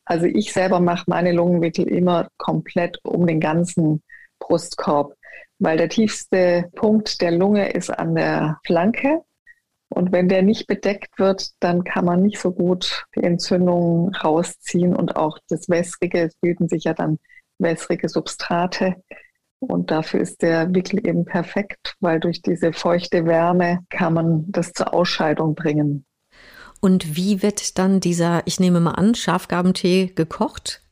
also 0.09 0.25
ich 0.25 0.55
selber 0.55 0.81
mache 0.81 1.05
meine 1.07 1.33
Lungenwickel 1.33 1.87
immer 1.87 2.29
komplett 2.39 2.99
um 3.05 3.27
den 3.27 3.41
ganzen 3.41 4.03
Brustkorb, 4.39 5.13
weil 5.59 5.77
der 5.77 5.91
tiefste 5.91 6.71
Punkt 6.75 7.21
der 7.21 7.31
Lunge 7.31 7.73
ist 7.73 7.91
an 7.91 8.15
der 8.15 8.59
Flanke. 8.65 9.21
Und 9.91 10.11
wenn 10.11 10.31
der 10.31 10.41
nicht 10.43 10.67
bedeckt 10.67 11.19
wird, 11.19 11.51
dann 11.61 11.85
kann 11.85 12.07
man 12.07 12.23
nicht 12.23 12.39
so 12.39 12.53
gut 12.53 13.05
die 13.17 13.23
Entzündungen 13.23 14.15
rausziehen 14.15 14.97
und 14.97 15.17
auch 15.17 15.39
das 15.51 15.69
Wässrige, 15.69 16.23
es 16.23 16.35
bilden 16.37 16.69
sich 16.69 16.85
ja 16.85 16.95
dann 16.95 17.19
wässrige 17.59 18.09
Substrate. 18.09 18.97
Und 19.61 19.91
dafür 19.91 20.21
ist 20.21 20.41
der 20.41 20.73
Wickel 20.75 21.07
eben 21.07 21.27
perfekt, 21.27 21.97
weil 22.01 22.19
durch 22.19 22.41
diese 22.41 22.73
feuchte 22.73 23.27
Wärme 23.27 23.81
kann 23.91 24.15
man 24.15 24.45
das 24.49 24.73
zur 24.73 24.95
Ausscheidung 24.95 25.55
bringen. 25.55 26.07
Und 26.81 27.17
wie 27.17 27.43
wird 27.43 27.79
dann 27.79 28.01
dieser, 28.01 28.43
ich 28.47 28.61
nehme 28.61 28.81
mal 28.81 28.93
an, 28.93 29.15
Schafgabentee 29.15 30.13
gekocht? 30.15 30.83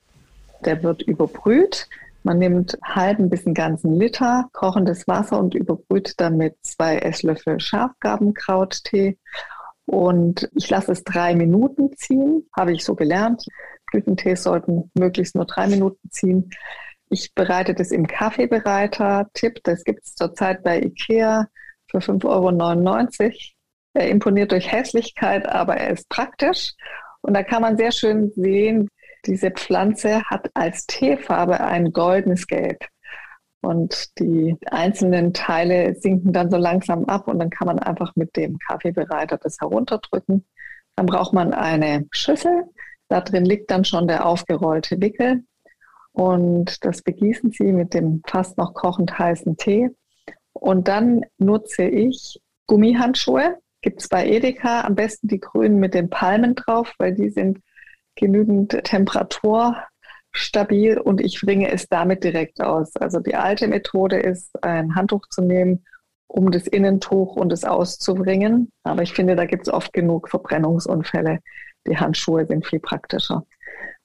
Der 0.65 0.83
wird 0.83 1.03
überbrüht. 1.03 1.89
Man 2.23 2.39
nimmt 2.39 2.77
halben 2.83 3.31
bis 3.31 3.47
einen 3.47 3.55
ganzen 3.55 3.95
Liter 3.95 4.49
kochendes 4.53 5.07
Wasser 5.07 5.39
und 5.39 5.55
überbrüht 5.55 6.15
damit 6.17 6.57
zwei 6.63 6.99
Esslöffel 6.99 7.61
Schafgabenkrauttee. 7.61 9.17
Und 9.85 10.51
ich 10.57 10.69
lasse 10.69 10.91
es 10.91 11.05
drei 11.05 11.37
Minuten 11.37 11.97
ziehen, 11.97 12.49
habe 12.57 12.73
ich 12.73 12.85
so 12.85 12.97
gelernt. 12.97 13.45
Es 13.47 13.93
Blütentees 13.93 14.43
sollten 14.43 14.91
möglichst 14.95 15.37
nur 15.37 15.45
drei 15.45 15.69
Minuten 15.69 16.11
ziehen. 16.11 16.51
Ich 17.09 17.33
bereite 17.35 17.75
das 17.75 17.93
im 17.93 18.09
Kaffeebereiter. 18.09 19.31
Tipp, 19.33 19.61
das 19.63 19.85
gibt 19.85 20.03
es 20.05 20.17
zurzeit 20.17 20.65
bei 20.65 20.81
Ikea 20.81 21.47
für 21.89 21.99
5,99 21.99 22.25
Euro. 22.27 23.31
Er 23.97 24.11
imponiert 24.11 24.53
durch 24.53 24.71
Hässlichkeit, 24.71 25.49
aber 25.49 25.79
er 25.79 25.91
ist 25.91 26.11
praktisch. 26.11 26.75
Und 27.23 27.33
da 27.33 27.43
kann 27.43 27.63
man 27.63 27.79
sehr 27.79 27.93
schön 27.93 28.31
sehen, 28.37 28.91
diese 29.25 29.51
Pflanze 29.51 30.23
hat 30.25 30.51
als 30.53 30.87
Teefarbe 30.87 31.61
ein 31.61 31.93
goldenes 31.93 32.47
Gelb. 32.47 32.85
Und 33.63 34.19
die 34.19 34.55
einzelnen 34.67 35.33
Teile 35.33 35.95
sinken 35.95 36.35
dann 36.35 36.51
so 36.51 36.59
langsam 36.59 37.07
ab 37.07 37.27
und 37.27 37.39
dann 37.39 37.49
kann 37.49 37.69
man 37.69 37.79
einfach 37.79 38.15
mit 38.17 38.37
dem 38.37 38.59
Kaffeebereiter 38.59 39.39
das 39.39 39.57
herunterdrücken. 39.63 40.47
Dann 40.95 41.07
braucht 41.07 41.33
man 41.33 41.55
eine 41.55 42.07
Schüssel. 42.11 42.65
Da 43.09 43.23
drin 43.23 43.47
liegt 43.47 43.71
dann 43.71 43.87
schon 43.87 44.09
der 44.09 44.27
aufgerollte 44.27 45.01
Wickel. 45.01 45.43
Und 46.13 46.85
das 46.85 47.01
begießen 47.01 47.51
Sie 47.51 47.73
mit 47.73 47.95
dem 47.95 48.21
fast 48.27 48.59
noch 48.59 48.75
kochend 48.75 49.19
heißen 49.19 49.57
Tee. 49.57 49.89
Und 50.53 50.87
dann 50.87 51.23
nutze 51.39 51.85
ich 51.85 52.43
Gummihandschuhe. 52.67 53.57
Gibt 53.87 54.03
es 54.03 54.09
bei 54.09 54.27
Edeka 54.27 54.81
am 54.81 54.97
besten 54.97 55.29
die 55.29 55.39
grünen 55.39 55.79
mit 55.79 55.95
den 55.95 56.11
Palmen 56.11 56.57
drauf, 56.57 56.93
weil 56.99 57.15
die 57.15 57.31
sind 57.31 57.61
genügend 58.17 58.71
Temperatur 58.83 59.77
stabil 60.33 60.99
und 60.99 61.21
ich 61.21 61.41
bringe 61.41 61.71
es 61.71 61.87
damit 61.87 62.25
direkt 62.25 62.61
aus. 62.61 62.97
Also 62.97 63.21
die 63.21 63.37
alte 63.37 63.69
Methode 63.69 64.19
ist, 64.19 64.61
ein 64.65 64.97
Handtuch 64.97 65.29
zu 65.29 65.41
nehmen, 65.41 65.85
um 66.27 66.51
das 66.51 66.67
Innentuch 66.67 67.37
und 67.37 67.53
es 67.53 67.65
auszubringen. 67.65 68.73
Aber 68.83 69.03
ich 69.03 69.13
finde, 69.13 69.37
da 69.37 69.45
gibt 69.45 69.69
es 69.69 69.73
oft 69.73 69.93
genug 69.93 70.31
Verbrennungsunfälle. 70.31 71.39
Die 71.87 71.97
Handschuhe 71.97 72.45
sind 72.45 72.67
viel 72.67 72.81
praktischer. 72.81 73.47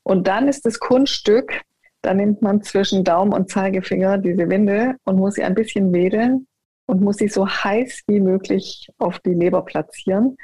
Und 0.03 0.27
dann 0.27 0.47
ist 0.47 0.63
das 0.63 0.77
Kunststück, 0.79 1.59
da 2.03 2.13
nimmt 2.13 2.43
man 2.43 2.61
zwischen 2.61 3.03
Daumen 3.03 3.33
und 3.33 3.49
Zeigefinger 3.49 4.19
diese 4.19 4.47
Winde 4.47 4.97
und 5.05 5.17
muss 5.17 5.33
sie 5.33 5.43
ein 5.43 5.55
bisschen 5.55 5.91
wedeln 5.91 6.45
und 6.91 7.01
muss 7.01 7.17
sie 7.17 7.29
so 7.29 7.47
heiß 7.47 8.03
wie 8.07 8.19
möglich 8.19 8.89
auf 8.97 9.19
die 9.19 9.33
Leber 9.33 9.63
platzieren. 9.63 10.35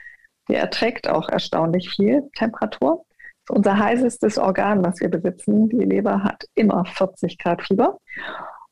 Die 0.47 0.55
erträgt 0.55 1.09
auch 1.09 1.27
erstaunlich 1.27 1.89
viel 1.89 2.23
Temperatur 2.35 3.03
unser 3.49 3.77
heißestes 3.77 4.37
Organ, 4.37 4.83
was 4.83 4.99
wir 4.99 5.09
besitzen. 5.09 5.69
Die 5.69 5.85
Leber 5.85 6.23
hat 6.23 6.45
immer 6.55 6.85
40 6.85 7.37
Grad 7.37 7.61
Fieber. 7.61 7.97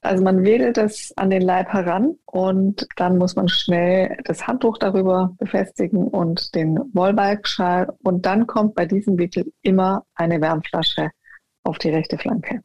Also 0.02 0.24
man 0.24 0.44
wedelt 0.44 0.78
es 0.78 1.14
an 1.18 1.32
den 1.32 1.42
Leib 1.42 1.70
heran 1.70 2.16
und 2.26 2.88
dann 2.96 3.18
muss 3.18 3.36
man 3.36 3.48
schnell 3.48 4.18
das 4.26 4.46
Handtuch 4.46 4.78
darüber 4.78 5.34
befestigen 5.40 6.08
und 6.08 6.54
den 6.54 6.78
Wollbalgschal. 6.94 7.92
Und 8.04 8.26
dann 8.26 8.46
kommt 8.46 8.76
bei 8.76 8.86
diesem 8.86 9.18
Wickel 9.18 9.52
immer 9.64 10.04
eine 10.14 10.40
Wärmflasche 10.42 11.10
auf 11.64 11.80
die 11.80 11.90
rechte 11.90 12.18
Flanke. 12.18 12.62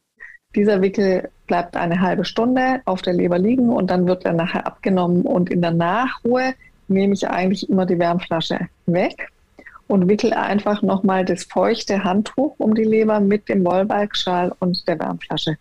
Dieser 0.55 0.81
Wickel 0.81 1.29
bleibt 1.51 1.75
eine 1.75 1.99
halbe 1.99 2.23
Stunde 2.23 2.79
auf 2.85 3.01
der 3.01 3.11
Leber 3.11 3.37
liegen 3.37 3.71
und 3.71 3.91
dann 3.91 4.07
wird 4.07 4.23
er 4.23 4.31
nachher 4.31 4.65
abgenommen. 4.65 5.23
Und 5.23 5.49
in 5.49 5.61
der 5.61 5.71
Nachruhe 5.71 6.53
nehme 6.87 7.13
ich 7.13 7.27
eigentlich 7.27 7.69
immer 7.69 7.85
die 7.85 7.99
Wärmflasche 7.99 8.69
weg 8.85 9.27
und 9.87 10.07
wickel 10.07 10.31
einfach 10.31 10.81
nochmal 10.81 11.25
das 11.25 11.43
feuchte 11.43 12.05
Handtuch 12.05 12.55
um 12.57 12.73
die 12.73 12.85
Leber 12.85 13.19
mit 13.19 13.49
dem 13.49 13.65
Wollbalgschal 13.65 14.55
und 14.59 14.87
der 14.87 14.97
Wärmflasche. 14.97 15.57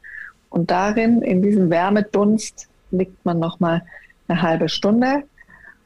Und 0.48 0.70
darin, 0.70 1.22
in 1.22 1.42
diesem 1.42 1.70
Wärmedunst, 1.70 2.68
liegt 2.92 3.24
man 3.24 3.40
nochmal 3.40 3.82
eine 4.28 4.42
halbe 4.42 4.68
Stunde. 4.68 5.24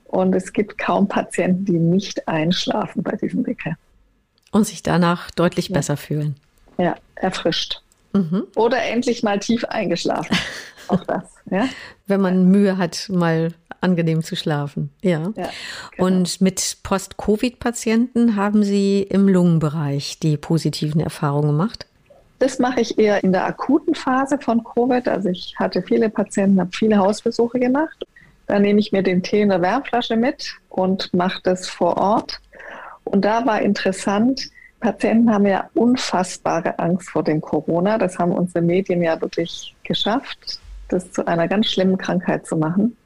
Und 0.05 0.35
es 0.35 0.53
gibt 0.53 0.77
kaum 0.77 1.09
Patienten, 1.09 1.65
die 1.65 1.79
nicht 1.79 2.29
einschlafen 2.29 3.03
bei 3.03 3.17
diesem 3.17 3.47
Wickel. 3.47 3.73
Und 4.53 4.67
sich 4.67 4.83
danach 4.83 5.31
deutlich 5.31 5.71
ja. 5.71 5.77
besser 5.77 5.97
fühlen. 5.97 6.37
Ja, 6.77 6.95
erfrischt. 7.15 7.81
Mhm. 8.15 8.45
Oder 8.57 8.83
endlich 8.83 9.23
mal 9.23 9.39
tief 9.39 9.65
eingeschlafen. 9.65 10.37
Auch 10.89 11.05
das. 11.05 11.25
Ja? 11.51 11.69
Wenn 12.07 12.21
man 12.21 12.47
Mühe 12.47 12.79
hat, 12.79 13.09
mal 13.09 13.53
angenehm 13.81 14.23
zu 14.23 14.37
schlafen. 14.37 14.91
Ja. 15.03 15.33
ja 15.37 15.51
genau. 15.97 16.07
Und 16.07 16.41
mit 16.41 16.79
Post-Covid-Patienten 16.83 18.37
haben 18.37 18.63
Sie 18.63 19.03
im 19.03 19.29
Lungenbereich 19.29 20.19
die 20.21 20.37
positiven 20.37 21.01
Erfahrungen 21.01 21.49
gemacht? 21.49 21.87
Das 22.39 22.59
mache 22.59 22.81
ich 22.81 22.99
eher 22.99 23.23
in 23.25 23.33
der 23.33 23.47
akuten 23.47 23.95
Phase 23.95 24.39
von 24.39 24.63
Covid. 24.65 25.09
Also 25.09 25.29
ich 25.29 25.55
hatte 25.59 25.83
viele 25.83 26.09
Patienten, 26.09 26.61
habe 26.61 26.71
viele 26.73 26.99
Hausbesuche 26.99 27.59
gemacht. 27.59 28.05
Da 28.47 28.59
nehme 28.59 28.81
ich 28.81 28.93
mir 28.93 29.03
den 29.03 29.23
Tee 29.23 29.43
in 29.43 29.49
der 29.49 29.63
Wärmflasche 29.63 30.17
mit 30.17 30.55
und 30.69 31.13
mache 31.15 31.41
das 31.43 31.69
vor 31.69 31.97
Ort. 31.97 32.41
Und 33.05 33.25
da 33.25 33.47
war 33.47 33.61
interessant, 33.63 34.51
Patienten 34.81 35.33
haben 35.33 35.47
ja 35.47 35.71
unfassbare 35.75 36.79
Angst 36.79 37.11
vor 37.11 37.23
dem 37.25 37.41
Corona. 37.41 37.99
Das 37.99 38.19
haben 38.19 38.33
unsere 38.33 38.63
Medien 38.63 39.03
ja 39.03 39.21
wirklich 39.21 39.75
geschafft, 39.83 40.59
das 40.89 41.11
zu 41.11 41.27
einer 41.27 41.49
ganz 41.49 41.67
schlimmen 41.67 41.97
Krankheit 41.97 42.47
zu 42.47 42.57
machen. 42.57 42.97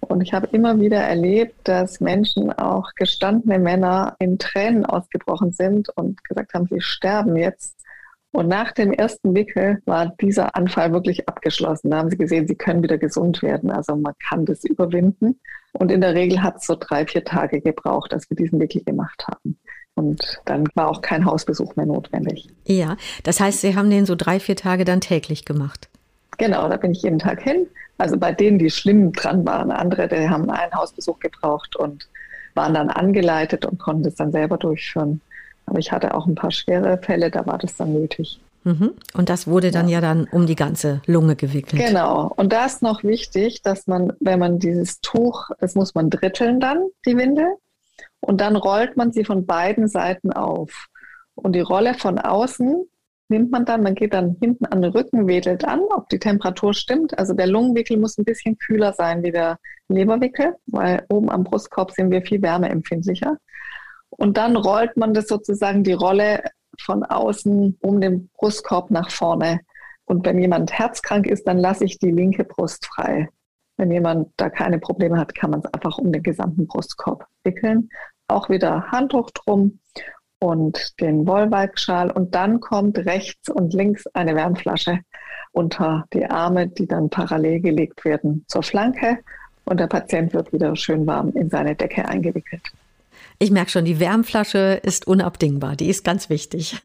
Und 0.00 0.20
ich 0.20 0.32
habe 0.32 0.48
immer 0.52 0.78
wieder 0.80 0.98
erlebt, 0.98 1.56
dass 1.64 2.00
Menschen, 2.00 2.52
auch 2.52 2.90
gestandene 2.94 3.58
Männer, 3.58 4.14
in 4.18 4.38
Tränen 4.38 4.86
ausgebrochen 4.86 5.52
sind 5.52 5.88
und 5.96 6.22
gesagt 6.24 6.54
haben, 6.54 6.66
sie 6.66 6.80
sterben 6.80 7.36
jetzt. 7.36 7.76
Und 8.32 8.48
nach 8.48 8.72
dem 8.72 8.92
ersten 8.92 9.34
Wickel 9.34 9.80
war 9.86 10.14
dieser 10.20 10.54
Anfall 10.54 10.92
wirklich 10.92 11.28
abgeschlossen. 11.28 11.90
Da 11.90 11.98
haben 11.98 12.10
sie 12.10 12.18
gesehen, 12.18 12.46
sie 12.46 12.54
können 12.54 12.82
wieder 12.82 12.98
gesund 12.98 13.42
werden. 13.42 13.70
Also 13.70 13.96
man 13.96 14.12
kann 14.28 14.44
das 14.44 14.64
überwinden. 14.64 15.40
Und 15.72 15.90
in 15.90 16.02
der 16.02 16.14
Regel 16.14 16.42
hat 16.42 16.56
es 16.56 16.66
so 16.66 16.76
drei, 16.78 17.06
vier 17.06 17.24
Tage 17.24 17.60
gebraucht, 17.60 18.12
dass 18.12 18.28
wir 18.28 18.36
diesen 18.36 18.60
Wickel 18.60 18.84
gemacht 18.84 19.26
haben. 19.26 19.58
Und 19.96 20.40
dann 20.44 20.68
war 20.74 20.88
auch 20.88 21.00
kein 21.00 21.24
Hausbesuch 21.24 21.74
mehr 21.74 21.86
notwendig. 21.86 22.48
Ja, 22.66 22.96
das 23.24 23.40
heißt, 23.40 23.62
Sie 23.62 23.74
haben 23.74 23.90
den 23.90 24.06
so 24.06 24.14
drei, 24.14 24.38
vier 24.38 24.54
Tage 24.54 24.84
dann 24.84 25.00
täglich 25.00 25.44
gemacht. 25.44 25.88
Genau, 26.38 26.68
da 26.68 26.76
bin 26.76 26.92
ich 26.92 27.02
jeden 27.02 27.18
Tag 27.18 27.42
hin. 27.42 27.66
Also 27.98 28.18
bei 28.18 28.32
denen, 28.32 28.58
die 28.58 28.70
schlimm 28.70 29.12
dran 29.12 29.46
waren, 29.46 29.70
andere, 29.70 30.06
die 30.06 30.28
haben 30.28 30.50
einen 30.50 30.72
Hausbesuch 30.74 31.18
gebraucht 31.18 31.76
und 31.76 32.08
waren 32.54 32.74
dann 32.74 32.90
angeleitet 32.90 33.64
und 33.64 33.78
konnten 33.78 34.06
es 34.06 34.16
dann 34.16 34.32
selber 34.32 34.58
durchführen. 34.58 35.22
Aber 35.64 35.78
ich 35.78 35.90
hatte 35.92 36.14
auch 36.14 36.26
ein 36.26 36.34
paar 36.34 36.50
schwere 36.50 36.98
Fälle, 36.98 37.30
da 37.30 37.46
war 37.46 37.56
das 37.56 37.76
dann 37.76 37.94
nötig. 37.94 38.38
Mhm. 38.64 38.92
Und 39.14 39.28
das 39.30 39.46
wurde 39.46 39.70
dann 39.70 39.88
ja. 39.88 39.94
ja 39.94 40.00
dann 40.02 40.28
um 40.30 40.46
die 40.46 40.56
ganze 40.56 41.00
Lunge 41.06 41.36
gewickelt. 41.36 41.80
Genau. 41.80 42.32
Und 42.36 42.52
da 42.52 42.66
ist 42.66 42.82
noch 42.82 43.02
wichtig, 43.02 43.62
dass 43.62 43.86
man, 43.86 44.12
wenn 44.20 44.38
man 44.38 44.58
dieses 44.58 45.00
Tuch, 45.00 45.50
das 45.60 45.74
muss 45.74 45.94
man 45.94 46.10
dritteln 46.10 46.60
dann, 46.60 46.82
die 47.06 47.16
Winde, 47.16 47.46
und 48.20 48.40
dann 48.40 48.56
rollt 48.56 48.96
man 48.96 49.12
sie 49.12 49.24
von 49.24 49.46
beiden 49.46 49.88
Seiten 49.88 50.32
auf. 50.32 50.88
Und 51.34 51.54
die 51.54 51.60
Rolle 51.60 51.94
von 51.94 52.18
außen 52.18 52.88
nimmt 53.28 53.50
man 53.50 53.64
dann, 53.64 53.82
man 53.82 53.94
geht 53.94 54.14
dann 54.14 54.36
hinten 54.40 54.66
an 54.66 54.82
den 54.82 54.92
Rücken, 54.92 55.26
wedelt 55.26 55.64
an, 55.64 55.80
ob 55.94 56.08
die 56.08 56.18
Temperatur 56.18 56.74
stimmt. 56.74 57.18
Also 57.18 57.34
der 57.34 57.46
Lungenwickel 57.46 57.96
muss 57.98 58.18
ein 58.18 58.24
bisschen 58.24 58.56
kühler 58.58 58.92
sein 58.92 59.22
wie 59.22 59.32
der 59.32 59.58
Leberwickel, 59.88 60.54
weil 60.66 61.04
oben 61.08 61.30
am 61.30 61.44
Brustkorb 61.44 61.92
sind 61.92 62.10
wir 62.10 62.22
viel 62.22 62.42
wärmeempfindlicher. 62.42 63.36
Und 64.10 64.36
dann 64.36 64.56
rollt 64.56 64.96
man 64.96 65.12
das 65.12 65.26
sozusagen 65.26 65.84
die 65.84 65.92
Rolle 65.92 66.42
von 66.80 67.02
außen 67.04 67.78
um 67.80 68.00
den 68.00 68.28
Brustkorb 68.34 68.90
nach 68.90 69.10
vorne. 69.10 69.60
Und 70.04 70.24
wenn 70.24 70.38
jemand 70.38 70.72
herzkrank 70.72 71.26
ist, 71.26 71.46
dann 71.46 71.58
lasse 71.58 71.84
ich 71.84 71.98
die 71.98 72.12
linke 72.12 72.44
Brust 72.44 72.86
frei. 72.86 73.28
Wenn 73.76 73.90
jemand 73.90 74.28
da 74.36 74.48
keine 74.48 74.78
Probleme 74.78 75.18
hat, 75.18 75.34
kann 75.34 75.50
man 75.50 75.60
es 75.60 75.72
einfach 75.72 75.98
um 75.98 76.12
den 76.12 76.22
gesamten 76.22 76.66
Brustkorb 76.66 77.26
wickeln. 77.44 77.90
Auch 78.28 78.48
wieder 78.48 78.90
Handtuch 78.90 79.30
drum 79.30 79.80
und 80.38 81.00
den 81.00 81.26
Wollweibschal 81.26 82.10
und 82.10 82.34
dann 82.34 82.60
kommt 82.60 82.98
rechts 82.98 83.48
und 83.48 83.72
links 83.74 84.06
eine 84.08 84.34
Wärmflasche 84.34 85.00
unter 85.52 86.04
die 86.12 86.26
Arme, 86.26 86.68
die 86.68 86.86
dann 86.86 87.08
parallel 87.08 87.60
gelegt 87.60 88.04
werden 88.04 88.44
zur 88.48 88.62
Flanke 88.62 89.18
und 89.64 89.80
der 89.80 89.86
Patient 89.86 90.32
wird 90.34 90.52
wieder 90.52 90.76
schön 90.76 91.06
warm 91.06 91.30
in 91.30 91.50
seine 91.50 91.74
Decke 91.74 92.06
eingewickelt. 92.06 92.62
Ich 93.38 93.50
merke 93.50 93.70
schon, 93.70 93.84
die 93.84 94.00
Wärmflasche 94.00 94.80
ist 94.82 95.06
unabdingbar, 95.06 95.76
die 95.76 95.88
ist 95.88 96.04
ganz 96.04 96.30
wichtig. 96.30 96.76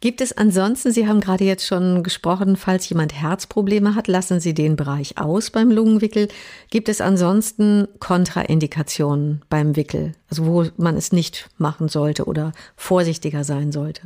Gibt 0.00 0.20
es 0.20 0.36
ansonsten, 0.36 0.92
Sie 0.92 1.08
haben 1.08 1.20
gerade 1.20 1.42
jetzt 1.42 1.66
schon 1.66 2.04
gesprochen, 2.04 2.56
falls 2.56 2.88
jemand 2.88 3.20
Herzprobleme 3.20 3.96
hat, 3.96 4.06
lassen 4.06 4.38
Sie 4.38 4.54
den 4.54 4.76
Bereich 4.76 5.18
aus 5.18 5.50
beim 5.50 5.72
Lungenwickel. 5.72 6.28
Gibt 6.70 6.88
es 6.88 7.00
ansonsten 7.00 7.88
Kontraindikationen 7.98 9.42
beim 9.48 9.74
Wickel, 9.74 10.12
also 10.30 10.46
wo 10.46 10.66
man 10.76 10.96
es 10.96 11.10
nicht 11.10 11.48
machen 11.58 11.88
sollte 11.88 12.26
oder 12.26 12.52
vorsichtiger 12.76 13.42
sein 13.42 13.72
sollte? 13.72 14.02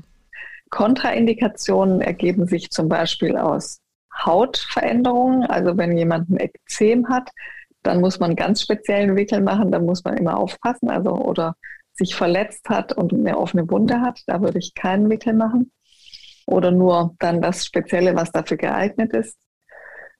Kontraindikationen 0.70 2.00
ergeben 2.00 2.46
sich 2.46 2.70
zum 2.70 2.88
Beispiel 2.88 3.36
aus 3.36 3.80
Hautveränderungen. 4.24 5.44
Also 5.44 5.76
wenn 5.76 5.98
jemand 5.98 6.30
ein 6.30 6.38
Ekzem 6.38 7.10
hat, 7.10 7.28
dann 7.82 8.00
muss 8.00 8.20
man 8.20 8.36
ganz 8.36 8.62
speziellen 8.62 9.16
Wickel 9.16 9.40
machen, 9.40 9.70
da 9.70 9.78
muss 9.78 10.04
man 10.04 10.16
immer 10.16 10.36
aufpassen. 10.36 10.90
Also 10.90 11.10
oder 11.12 11.56
sich 11.94 12.14
verletzt 12.14 12.68
hat 12.68 12.92
und 12.92 13.12
eine 13.12 13.38
offene 13.38 13.68
Wunde 13.70 14.00
hat, 14.00 14.20
da 14.26 14.40
würde 14.40 14.58
ich 14.58 14.74
keinen 14.74 15.10
Wickel 15.10 15.34
machen 15.34 15.72
oder 16.46 16.70
nur 16.70 17.14
dann 17.18 17.40
das 17.40 17.64
Spezielle, 17.64 18.14
was 18.14 18.32
dafür 18.32 18.56
geeignet 18.56 19.12
ist. 19.12 19.36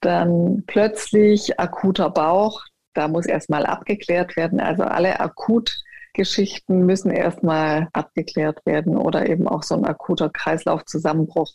Dann 0.01 0.65
plötzlich 0.67 1.59
akuter 1.59 2.11
Bauch, 2.11 2.63
da 2.95 3.09
muss 3.09 3.27
erstmal 3.27 3.65
abgeklärt 3.67 4.37
werden. 4.37 4.61
Also 4.61 4.83
alle 4.83 5.21
akut 5.21 5.83
Geschichten 6.15 6.85
müssen 6.85 7.11
erstmal 7.11 7.89
abgeklärt 7.93 8.67
werden 8.67 8.97
oder 8.97 9.29
eben 9.29 9.49
auch 9.49 9.63
so 9.63 9.75
ein 9.75 9.87
akuter 9.87 10.29
Kreislaufzusammenbruch. 10.29 11.53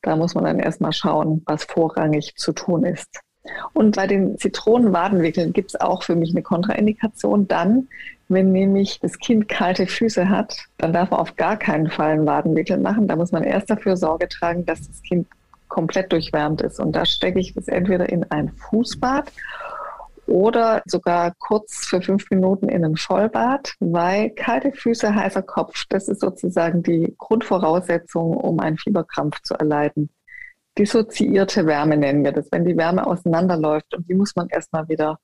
Da 0.00 0.16
muss 0.16 0.34
man 0.34 0.44
dann 0.44 0.58
erstmal 0.58 0.92
schauen, 0.92 1.42
was 1.46 1.64
vorrangig 1.64 2.34
zu 2.36 2.52
tun 2.52 2.84
ist. 2.84 3.20
Und 3.72 3.96
bei 3.96 4.06
den 4.06 4.38
Zitronenwadenwickeln 4.38 5.52
gibt 5.52 5.74
es 5.74 5.80
auch 5.80 6.02
für 6.02 6.16
mich 6.16 6.30
eine 6.30 6.42
Kontraindikation. 6.42 7.46
Dann, 7.46 7.88
wenn 8.28 8.52
nämlich 8.52 9.00
das 9.00 9.18
Kind 9.18 9.48
kalte 9.48 9.86
Füße 9.86 10.28
hat, 10.28 10.56
dann 10.78 10.92
darf 10.92 11.10
man 11.10 11.20
auf 11.20 11.36
gar 11.36 11.58
keinen 11.58 11.90
Fall 11.90 12.12
einen 12.12 12.26
Wadenwickel 12.26 12.78
machen. 12.78 13.06
Da 13.06 13.16
muss 13.16 13.32
man 13.32 13.42
erst 13.42 13.70
dafür 13.70 13.96
Sorge 13.96 14.28
tragen, 14.28 14.64
dass 14.64 14.86
das 14.86 15.02
Kind 15.02 15.26
komplett 15.68 16.12
durchwärmt 16.12 16.62
ist. 16.62 16.80
Und 16.80 16.92
da 16.92 17.04
stecke 17.04 17.40
ich 17.40 17.52
das 17.52 17.68
entweder 17.68 18.08
in 18.08 18.24
ein 18.30 18.50
Fußbad 18.52 19.30
oder 20.26 20.82
sogar 20.86 21.34
kurz 21.38 21.86
für 21.86 22.00
fünf 22.00 22.30
Minuten 22.30 22.68
in 22.68 22.84
ein 22.84 22.96
Vollbad, 22.96 23.74
weil 23.80 24.30
kalte 24.30 24.72
Füße, 24.72 25.14
heißer 25.14 25.42
Kopf, 25.42 25.84
das 25.90 26.08
ist 26.08 26.20
sozusagen 26.20 26.82
die 26.82 27.14
Grundvoraussetzung, 27.18 28.36
um 28.36 28.58
einen 28.60 28.78
Fieberkrampf 28.78 29.42
zu 29.42 29.54
erleiden 29.54 30.08
dissoziierte 30.78 31.66
Wärme 31.66 31.96
nennen 31.96 32.24
wir 32.24 32.32
das, 32.32 32.46
wenn 32.50 32.64
die 32.64 32.76
Wärme 32.76 33.06
auseinanderläuft 33.06 33.94
und 33.94 34.08
die 34.08 34.14
muss 34.14 34.34
man 34.36 34.48
erstmal 34.48 34.88
wieder 34.88 35.18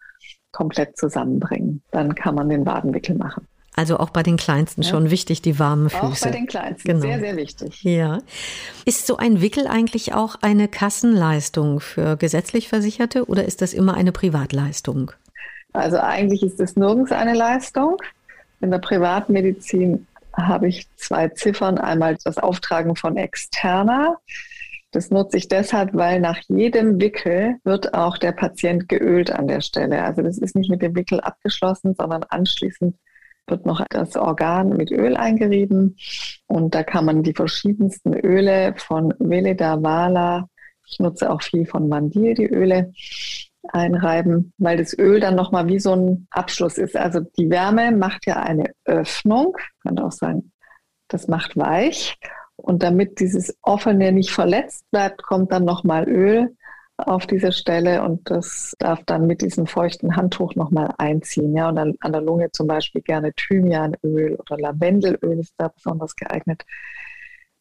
komplett 0.53 0.97
zusammenbringen. 0.97 1.83
Dann 1.91 2.15
kann 2.15 2.35
man 2.35 2.49
den 2.49 2.67
Wadenwickel 2.67 3.17
machen. 3.17 3.47
Also 3.77 3.99
auch 3.99 4.11
bei 4.11 4.23
den 4.23 4.37
Kleinsten 4.37 4.83
ja. 4.83 4.91
schon 4.91 5.11
wichtig, 5.11 5.43
die 5.43 5.59
warmen 5.59 5.89
Füße. 5.91 6.03
Auch 6.03 6.21
bei 6.21 6.31
den 6.31 6.47
Kleinsten, 6.47 6.89
genau. 6.89 7.01
sehr, 7.01 7.21
sehr 7.21 7.37
wichtig. 7.37 7.83
Ja. 7.83 8.19
Ist 8.85 9.07
so 9.07 9.17
ein 9.17 9.41
Wickel 9.41 9.67
eigentlich 9.67 10.13
auch 10.13 10.37
eine 10.43 10.69
Kassenleistung 10.69 11.81
für 11.81 12.17
gesetzlich 12.17 12.69
Versicherte 12.69 13.27
oder 13.27 13.45
ist 13.45 13.63
das 13.63 13.73
immer 13.73 13.95
eine 13.95 14.13
Privatleistung? 14.13 15.13
Also 15.73 15.99
eigentlich 15.99 16.43
ist 16.43 16.61
es 16.61 16.77
nirgends 16.77 17.13
eine 17.13 17.35
Leistung. 17.35 17.97
In 18.61 18.71
der 18.71 18.79
Privatmedizin 18.79 20.07
habe 20.35 20.69
ich 20.69 20.89
zwei 20.97 21.29
Ziffern. 21.29 21.79
Einmal 21.79 22.19
das 22.25 22.39
Auftragen 22.39 22.97
von 22.97 23.17
Externa. 23.17 24.19
Das 24.93 25.11
nutze 25.11 25.37
ich 25.37 25.49
deshalb, 25.49 25.95
weil 25.95 26.21
nach 26.21 26.39
jedem 26.49 27.01
Wickel 27.01 27.57
wird 27.63 27.95
auch 27.95 28.19
der 28.19 28.33
Patient 28.33 28.89
geölt 28.89 29.31
an 29.31 29.47
der 29.47 29.61
Stelle. 29.61 30.03
Also 30.03 30.23
das 30.23 30.39
ist 30.39 30.57
nicht 30.57 30.71
mit 30.71 30.83
dem 30.83 30.97
Wickel 30.97 31.21
abgeschlossen, 31.21 31.95
sondern 31.95 32.25
anschließend 32.25 32.97
wird 33.47 33.67
noch 33.67 33.85
das 33.89 34.17
Organ 34.17 34.77
mit 34.77 34.91
Öl 34.91 35.17
eingerieben. 35.17 35.97
Und 36.47 36.75
da 36.75 36.83
kann 36.83 37.05
man 37.05 37.23
die 37.23 37.35
verschiedensten 37.35 38.15
Öle 38.15 38.75
von 38.77 39.15
Veleda 39.19 39.83
Vala, 39.83 40.49
ich 40.87 40.99
nutze 40.99 41.31
auch 41.31 41.43
viel 41.43 41.67
von 41.67 41.89
Mandil, 41.89 42.35
die 42.35 42.49
Öle, 42.49 42.93
einreiben, 43.69 44.53
weil 44.59 44.79
das 44.79 44.99
Öl 44.99 45.21
dann 45.21 45.37
nochmal 45.37 45.69
wie 45.69 45.79
so 45.79 45.95
ein 45.95 46.27
Abschluss 46.31 46.79
ist. 46.79 46.97
Also 46.97 47.21
die 47.21 47.51
Wärme 47.51 47.93
macht 47.93 48.27
ja 48.27 48.43
eine 48.43 48.73
Öffnung, 48.85 49.57
kann 49.83 49.99
auch 49.99 50.13
sagen, 50.13 50.53
das 51.09 51.29
macht 51.29 51.57
weich. 51.57 52.19
Und 52.61 52.83
damit 52.83 53.21
dieses 53.21 53.57
Offene 53.63 54.13
nicht 54.13 54.31
verletzt 54.31 54.85
bleibt, 54.91 55.23
kommt 55.23 55.53
dann 55.53 55.65
nochmal 55.65 56.09
Öl 56.09 56.55
auf 57.07 57.27
diese 57.27 57.53
Stelle 57.53 58.03
und 58.03 58.31
das 58.31 58.75
darf 58.79 59.03
dann 59.05 59.27
mit 59.27 59.41
diesem 59.43 59.67
feuchten 59.67 60.17
Handtuch 60.17 60.55
nochmal 60.55 60.95
einziehen. 60.99 61.57
Ja, 61.57 61.69
und 61.69 61.77
dann 61.77 61.95
an 62.01 62.13
der 62.13 62.21
Lunge 62.21 62.51
zum 62.53 62.67
Beispiel 62.67 63.01
gerne 63.03 63.33
Thymianöl 63.33 64.37
oder 64.37 64.59
Lavendelöl 64.59 65.41
ist 65.41 65.55
da 65.57 65.69
besonders 65.69 66.15
geeignet. 66.17 66.65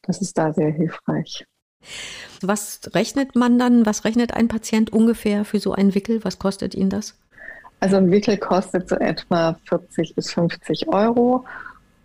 Das 0.02 0.22
ist 0.22 0.38
da 0.38 0.54
sehr 0.54 0.72
hilfreich. 0.72 1.46
Was 2.42 2.82
rechnet 2.94 3.36
man 3.36 3.58
dann, 3.58 3.86
was 3.86 4.06
rechnet 4.06 4.34
ein 4.34 4.48
Patient 4.48 4.92
ungefähr 4.92 5.46
für 5.46 5.60
so 5.60 5.74
ein 5.74 5.96
Wickel? 5.96 6.24
Was 6.24 6.40
kostet 6.40 6.76
ihn 6.76 6.90
das? 6.90 7.18
Also 7.80 7.96
ein 7.96 8.12
Wickel 8.12 8.38
kostet 8.38 8.90
so 8.90 8.96
etwa 8.96 9.58
40 9.66 10.16
bis 10.16 10.34
50 10.34 10.90
Euro 10.90 11.46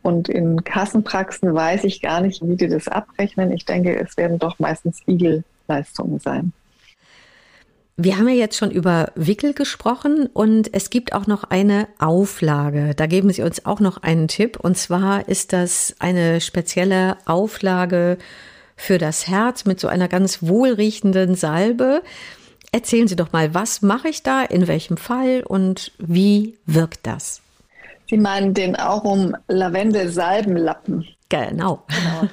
und 0.04 0.28
in 0.28 0.62
Kassenpraxen 0.64 1.54
weiß 1.54 1.84
ich 1.84 2.02
gar 2.02 2.20
nicht, 2.20 2.46
wie 2.46 2.56
die 2.56 2.68
das 2.68 2.88
abrechnen. 2.88 3.50
Ich 3.52 3.64
denke, 3.64 3.98
es 3.98 4.18
werden 4.18 4.38
doch 4.38 4.58
meistens 4.58 5.00
Igel-Leistungen 5.08 6.20
sein. 6.20 6.52
Wir 7.96 8.18
haben 8.18 8.28
ja 8.28 8.34
jetzt 8.34 8.58
schon 8.58 8.70
über 8.70 9.12
Wickel 9.14 9.54
gesprochen 9.54 10.28
und 10.32 10.74
es 10.74 10.90
gibt 10.90 11.14
auch 11.14 11.26
noch 11.26 11.44
eine 11.44 11.88
Auflage. 11.98 12.94
Da 12.94 13.06
geben 13.06 13.32
Sie 13.32 13.42
uns 13.42 13.64
auch 13.64 13.80
noch 13.80 14.02
einen 14.02 14.28
Tipp. 14.28 14.58
Und 14.60 14.76
zwar 14.76 15.26
ist 15.26 15.54
das 15.54 15.94
eine 16.00 16.42
spezielle 16.42 17.16
Auflage 17.24 18.18
für 18.76 18.98
das 18.98 19.26
Herz 19.26 19.64
mit 19.64 19.80
so 19.80 19.88
einer 19.88 20.08
ganz 20.08 20.42
wohlriechenden 20.42 21.34
Salbe. 21.34 22.02
Erzählen 22.72 23.08
Sie 23.08 23.16
doch 23.16 23.32
mal, 23.32 23.54
was 23.54 23.80
mache 23.80 24.08
ich 24.08 24.22
da, 24.22 24.42
in 24.42 24.68
welchem 24.68 24.98
Fall 24.98 25.42
und 25.46 25.92
wie 25.96 26.58
wirkt 26.66 27.06
das? 27.06 27.43
Sie 28.08 28.18
meinen 28.18 28.54
den 28.54 28.76
Aurum 28.76 29.36
Lavendel-Salbenlappen. 29.48 31.06
Genau. 31.28 31.84
genau. 31.88 32.30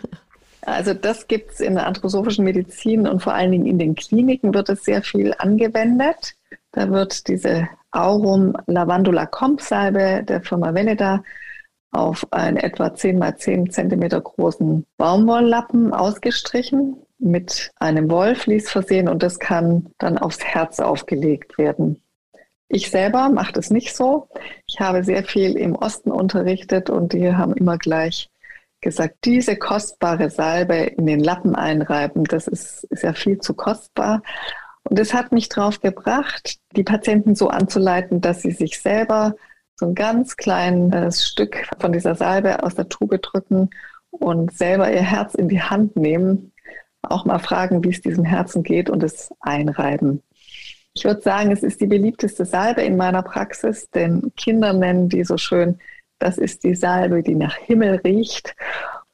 Also 0.63 0.93
das 0.93 1.27
gibt 1.27 1.53
es 1.53 1.59
in 1.59 1.75
der 1.75 1.87
anthroposophischen 1.87 2.45
Medizin 2.45 3.07
und 3.07 3.21
vor 3.21 3.33
allen 3.33 3.51
Dingen 3.51 3.65
in 3.65 3.79
den 3.79 3.95
Kliniken 3.95 4.53
wird 4.53 4.69
es 4.69 4.83
sehr 4.83 5.01
viel 5.01 5.33
angewendet. 5.37 6.35
Da 6.71 6.89
wird 6.91 7.27
diese 7.27 7.67
Aurum 7.91 8.55
Lavandula 8.67 9.25
Comp 9.25 9.59
Salbe 9.59 10.23
der 10.23 10.41
Firma 10.41 10.73
Veneda 10.73 11.23
auf 11.91 12.25
einen 12.31 12.57
etwa 12.57 12.93
10 12.93 13.17
mal 13.17 13.35
10 13.35 13.71
Zentimeter 13.71 14.21
großen 14.21 14.85
Baumwolllappen 14.97 15.93
ausgestrichen, 15.93 16.95
mit 17.19 17.71
einem 17.77 18.09
Wollvlies 18.09 18.69
versehen 18.69 19.09
und 19.09 19.21
das 19.23 19.39
kann 19.39 19.89
dann 19.97 20.17
aufs 20.17 20.43
Herz 20.43 20.79
aufgelegt 20.79 21.57
werden. 21.57 22.01
Ich 22.73 22.89
selber 22.89 23.27
mache 23.27 23.51
das 23.51 23.69
nicht 23.69 23.93
so. 23.93 24.29
Ich 24.65 24.79
habe 24.79 25.03
sehr 25.03 25.25
viel 25.25 25.57
im 25.57 25.75
Osten 25.75 26.09
unterrichtet 26.09 26.89
und 26.89 27.11
die 27.11 27.33
haben 27.33 27.53
immer 27.53 27.77
gleich 27.77 28.29
gesagt, 28.79 29.17
diese 29.25 29.57
kostbare 29.57 30.29
Salbe 30.29 30.75
in 30.75 31.05
den 31.05 31.19
Lappen 31.19 31.53
einreiben, 31.53 32.23
das 32.23 32.47
ist, 32.47 32.85
ist 32.85 33.03
ja 33.03 33.11
viel 33.11 33.39
zu 33.39 33.55
kostbar. 33.55 34.23
Und 34.83 34.97
es 34.97 35.13
hat 35.13 35.33
mich 35.33 35.49
drauf 35.49 35.81
gebracht, 35.81 36.59
die 36.77 36.83
Patienten 36.83 37.35
so 37.35 37.49
anzuleiten, 37.49 38.21
dass 38.21 38.41
sie 38.41 38.51
sich 38.51 38.79
selber 38.79 39.35
so 39.75 39.87
ein 39.87 39.93
ganz 39.93 40.37
kleines 40.37 41.27
Stück 41.27 41.67
von 41.77 41.91
dieser 41.91 42.15
Salbe 42.15 42.63
aus 42.63 42.75
der 42.75 42.87
Tube 42.87 43.21
drücken 43.21 43.69
und 44.11 44.53
selber 44.53 44.89
ihr 44.89 45.01
Herz 45.01 45.35
in 45.35 45.49
die 45.49 45.61
Hand 45.61 45.97
nehmen, 45.97 46.53
auch 47.01 47.25
mal 47.25 47.39
fragen, 47.39 47.83
wie 47.83 47.89
es 47.89 47.99
diesem 47.99 48.23
Herzen 48.23 48.63
geht 48.63 48.89
und 48.89 49.03
es 49.03 49.29
einreiben. 49.41 50.23
Ich 50.93 51.05
würde 51.05 51.21
sagen, 51.21 51.51
es 51.51 51.63
ist 51.63 51.79
die 51.79 51.87
beliebteste 51.87 52.45
Salbe 52.45 52.81
in 52.81 52.97
meiner 52.97 53.21
Praxis, 53.21 53.89
denn 53.91 54.31
Kinder 54.35 54.73
nennen 54.73 55.07
die 55.07 55.23
so 55.23 55.37
schön, 55.37 55.79
das 56.19 56.37
ist 56.37 56.63
die 56.63 56.75
Salbe, 56.75 57.23
die 57.23 57.35
nach 57.35 57.55
Himmel 57.55 58.01
riecht. 58.03 58.55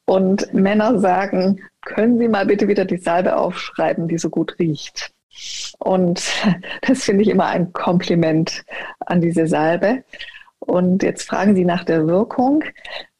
Und 0.04 0.52
Männer 0.52 0.98
sagen, 0.98 1.60
können 1.82 2.18
Sie 2.18 2.28
mal 2.28 2.46
bitte 2.46 2.68
wieder 2.68 2.84
die 2.84 2.96
Salbe 2.96 3.36
aufschreiben, 3.36 4.08
die 4.08 4.18
so 4.18 4.30
gut 4.30 4.58
riecht. 4.58 5.12
Und 5.78 6.22
das 6.82 7.04
finde 7.04 7.22
ich 7.22 7.28
immer 7.28 7.46
ein 7.46 7.72
Kompliment 7.72 8.64
an 9.00 9.20
diese 9.20 9.46
Salbe. 9.46 10.04
Und 10.58 11.02
jetzt 11.02 11.28
fragen 11.28 11.54
Sie 11.54 11.64
nach 11.64 11.84
der 11.84 12.06
Wirkung. 12.06 12.64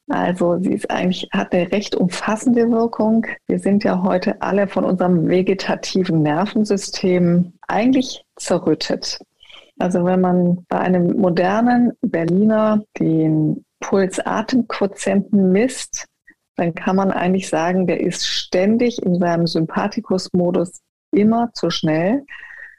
Also 0.09 0.59
sie 0.63 0.73
ist 0.73 0.91
eigentlich, 0.91 1.29
hat 1.33 1.53
eine 1.53 1.71
recht 1.71 1.95
umfassende 1.95 2.71
Wirkung. 2.71 3.27
Wir 3.47 3.59
sind 3.59 3.85
ja 3.85 4.03
heute 4.03 4.41
alle 4.41 4.67
von 4.67 4.85
unserem 4.85 5.29
vegetativen 5.29 6.23
Nervensystem 6.23 7.53
eigentlich 7.67 8.25
zerrüttet. 8.37 9.19
Also 9.79 10.05
wenn 10.05 10.21
man 10.21 10.65
bei 10.69 10.79
einem 10.79 11.19
modernen 11.19 11.93
Berliner 12.01 12.83
den 12.99 13.65
Pulsatemquotienten 13.81 15.53
misst, 15.53 16.07
dann 16.57 16.75
kann 16.75 16.97
man 16.97 17.13
eigentlich 17.13 17.49
sagen, 17.49 17.87
der 17.87 18.01
ist 18.01 18.27
ständig 18.27 19.01
in 19.03 19.21
seinem 19.21 19.47
Sympathikus-Modus 19.47 20.81
immer 21.13 21.51
zu 21.53 21.71
schnell. 21.71 22.25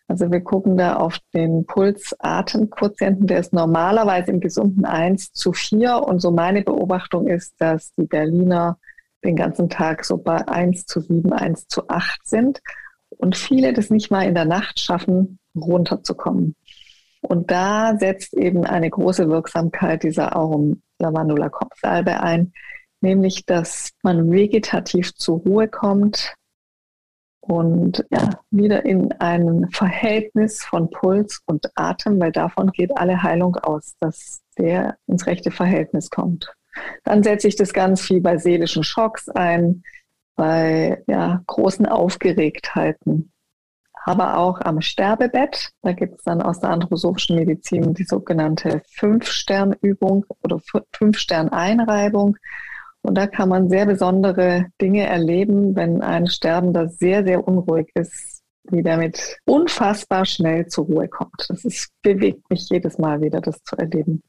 Also 0.09 0.31
wir 0.31 0.41
gucken 0.41 0.75
da 0.75 0.95
auf 0.95 1.19
den 1.35 1.67
Pulsatemquotienten, 1.67 3.27
der 3.27 3.39
ist 3.39 3.53
normalerweise 3.53 4.31
im 4.31 4.39
gesunden 4.39 4.83
1 4.83 5.33
zu 5.33 5.53
4. 5.53 5.97
Und 6.03 6.19
so 6.19 6.31
meine 6.31 6.63
Beobachtung 6.63 7.27
ist, 7.27 7.53
dass 7.59 7.93
die 7.93 8.07
Berliner 8.07 8.79
den 9.23 9.35
ganzen 9.35 9.69
Tag 9.69 10.03
so 10.03 10.17
bei 10.17 10.47
1 10.47 10.87
zu 10.87 11.01
7, 11.01 11.31
1 11.31 11.67
zu 11.67 11.87
8 11.87 12.27
sind 12.27 12.59
und 13.09 13.37
viele 13.37 13.71
das 13.71 13.91
nicht 13.91 14.09
mal 14.09 14.23
in 14.23 14.33
der 14.33 14.45
Nacht 14.45 14.79
schaffen, 14.79 15.37
runterzukommen. 15.55 16.55
Und 17.21 17.51
da 17.51 17.95
setzt 17.99 18.33
eben 18.33 18.65
eine 18.65 18.89
große 18.89 19.29
Wirksamkeit 19.29 20.01
dieser 20.01 20.35
Aurum 20.35 20.81
Lavandula 20.97 21.49
Kopfsalbe 21.49 22.21
ein, 22.21 22.51
nämlich 23.01 23.45
dass 23.45 23.91
man 24.01 24.31
vegetativ 24.31 25.13
zur 25.13 25.37
Ruhe 25.39 25.67
kommt 25.67 26.33
und 27.49 28.05
ja, 28.11 28.29
wieder 28.51 28.85
in 28.85 29.11
ein 29.13 29.67
Verhältnis 29.71 30.63
von 30.63 30.91
Puls 30.91 31.41
und 31.47 31.65
Atem, 31.73 32.19
weil 32.19 32.31
davon 32.31 32.71
geht 32.71 32.95
alle 32.95 33.23
Heilung 33.23 33.55
aus, 33.55 33.95
dass 33.99 34.41
der 34.59 34.97
ins 35.07 35.25
rechte 35.25 35.49
Verhältnis 35.49 36.11
kommt. 36.11 36.53
Dann 37.03 37.23
setze 37.23 37.47
ich 37.47 37.55
das 37.55 37.73
ganz 37.73 38.01
viel 38.01 38.21
bei 38.21 38.37
seelischen 38.37 38.83
Schocks 38.83 39.29
ein, 39.29 39.81
bei 40.35 41.03
ja, 41.07 41.41
großen 41.47 41.87
Aufgeregtheiten. 41.87 43.31
aber 44.05 44.37
auch 44.37 44.61
am 44.61 44.81
Sterbebett. 44.81 45.71
Da 45.81 45.93
gibt 45.93 46.19
es 46.19 46.23
dann 46.23 46.43
aus 46.43 46.59
der 46.59 46.69
anthroposophischen 46.69 47.35
Medizin 47.35 47.95
die 47.95 48.05
sogenannte 48.05 48.83
Fünf-Stern-Übung 48.91 50.25
oder 50.43 50.59
Fünf-Stern-Einreibung. 50.93 52.37
Und 53.09 53.15
da 53.15 53.25
kann 53.25 53.49
man 53.49 53.69
sehr 53.69 53.87
besondere 53.87 54.67
Dinge 54.79 55.07
erleben, 55.07 55.75
wenn 55.75 56.03
ein 56.03 56.27
Sterbender 56.27 56.89
sehr, 56.89 57.23
sehr 57.23 57.47
unruhig 57.47 57.89
ist, 57.95 58.43
wie 58.69 58.83
der 58.83 58.97
mit 58.97 59.39
unfassbar 59.45 60.25
schnell 60.25 60.67
zur 60.67 60.85
Ruhe 60.85 61.07
kommt. 61.07 61.47
Das 61.47 61.65
ist, 61.65 61.89
bewegt 62.03 62.47
mich 62.51 62.69
jedes 62.69 62.99
Mal 62.99 63.19
wieder, 63.19 63.41
das 63.41 63.63
zu 63.63 63.75
erleben. 63.77 64.21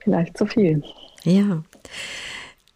Vielleicht 0.00 0.38
zu 0.38 0.46
viel. 0.46 0.82
Ja. 1.24 1.62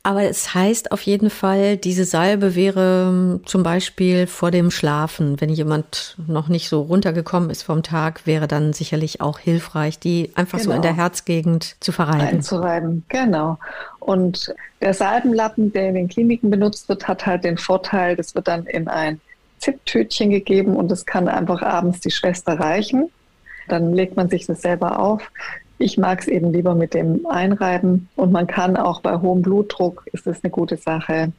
Aber 0.05 0.25
es 0.25 0.53
heißt 0.53 0.91
auf 0.91 1.03
jeden 1.03 1.31
Fall, 1.31 1.77
diese 1.77 2.05
Salbe 2.05 2.57
wäre 2.57 3.09
ähm, 3.09 3.41
zum 3.47 3.62
Beispiel 3.62 4.27
vor 4.27 4.51
dem 4.51 4.73
Schlafen, 4.73 5.41
wenn 5.41 5.49
jemand 5.49 6.17
noch 6.27 6.49
nicht 6.49 6.69
so 6.69 6.83
runtergekommen 6.83 7.51
ist 7.51 7.62
vom 7.62 7.85
Tag, 7.85 8.27
wäre 8.27 8.49
dann 8.49 8.73
sicherlich 8.73 9.21
auch 9.21 9.38
hilfreich, 9.38 10.01
die 10.01 10.33
einfach 10.35 10.59
genau. 10.59 10.71
so 10.71 10.77
in 10.77 10.83
der 10.83 10.93
genau. 10.93 11.03
Herzgegend 11.05 11.77
zu 11.79 11.93
verreiben. 11.93 12.21
Einzureiben, 12.21 13.05
genau. 13.09 13.59
Und 14.01 14.53
der 14.81 14.93
Salbenlappen, 14.93 15.73
der 15.73 15.91
in 15.91 15.95
den 15.95 16.09
Kliniken 16.09 16.51
benutzt 16.51 16.88
wird, 16.88 17.07
hat 17.07 17.25
halt 17.25 17.45
den 17.45 17.57
Vorteil, 17.57 18.17
das 18.17 18.35
wird 18.35 18.49
dann 18.49 18.67
in 18.67 18.88
ein 18.88 19.21
Zipptütchen 19.59 20.31
gegeben 20.31 20.75
und 20.75 20.91
es 20.91 21.07
kann 21.07 21.29
einfach 21.29 21.62
abends 21.62 22.01
die 22.01 22.11
Schwester 22.11 22.59
reichen. 22.59 23.09
Dann 23.69 23.93
legt 23.93 24.17
man 24.17 24.29
sich 24.29 24.47
das 24.47 24.62
selber 24.62 24.99
auf. 24.99 25.31
Ich 25.83 25.99
mag 25.99 26.21
es 26.21 26.29
eben 26.29 26.53
lieber 26.53 26.77
mit 26.77 26.95
dem 26.95 27.27
Einreiben 27.27 28.09
und 28.14 28.31
man 28.31 28.47
kann 28.47 28.77
auch 28.77 29.01
bei 29.01 29.18
hohem 29.18 29.42
Blutdruck, 29.42 30.05
ist 30.12 30.27
das 30.27 30.38
eine 30.42 30.51
gute 30.53 30.77
Sache. 30.77 31.33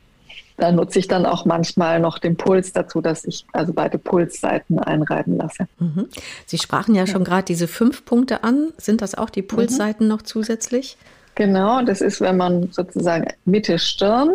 Da 0.58 0.72
nutze 0.72 1.00
ich 1.00 1.08
dann 1.08 1.26
auch 1.26 1.46
manchmal 1.46 2.02
noch 2.02 2.20
den 2.20 2.36
Puls 2.36 2.74
dazu, 2.74 3.00
dass 3.00 3.24
ich 3.24 3.46
also 3.54 3.72
beide 3.74 3.98
Pulsseiten 3.98 4.80
einreiben 4.80 5.38
lasse. 5.38 5.68
Mhm. 5.80 6.10
Sie 6.46 6.58
sprachen 6.58 6.94
ja, 6.94 7.06
ja. 7.06 7.08
schon 7.08 7.24
gerade 7.24 7.46
diese 7.46 7.70
fünf 7.70 8.04
Punkte 8.04 8.44
an. 8.44 8.74
Sind 8.78 9.02
das 9.02 9.16
auch 9.16 9.30
die 9.30 9.42
mhm. 9.44 9.48
Pulsseiten 9.48 10.08
mhm. 10.08 10.12
noch 10.12 10.22
zusätzlich? 10.22 10.98
Genau, 11.36 11.82
das 11.82 12.02
ist, 12.02 12.20
wenn 12.20 12.38
man 12.38 12.70
sozusagen 12.72 13.28
Mitte 13.46 13.80
Stirn, 13.80 14.30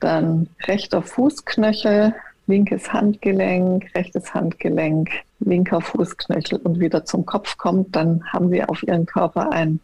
dann 0.00 0.48
rechter 0.66 1.02
Fußknöchel, 1.02 2.14
linkes 2.46 2.92
Handgelenk, 2.92 3.94
rechtes 3.94 4.34
Handgelenk, 4.34 5.10
linker 5.40 5.80
Fußknöchel 5.80 6.58
und 6.58 6.80
wieder 6.80 7.04
zum 7.04 7.24
Kopf 7.26 7.56
kommt, 7.56 7.94
dann 7.96 8.24
haben 8.32 8.50
sie 8.50 8.62
auf 8.62 8.82
ihren 8.82 9.06
Körper 9.06 9.50
einen 9.52 9.80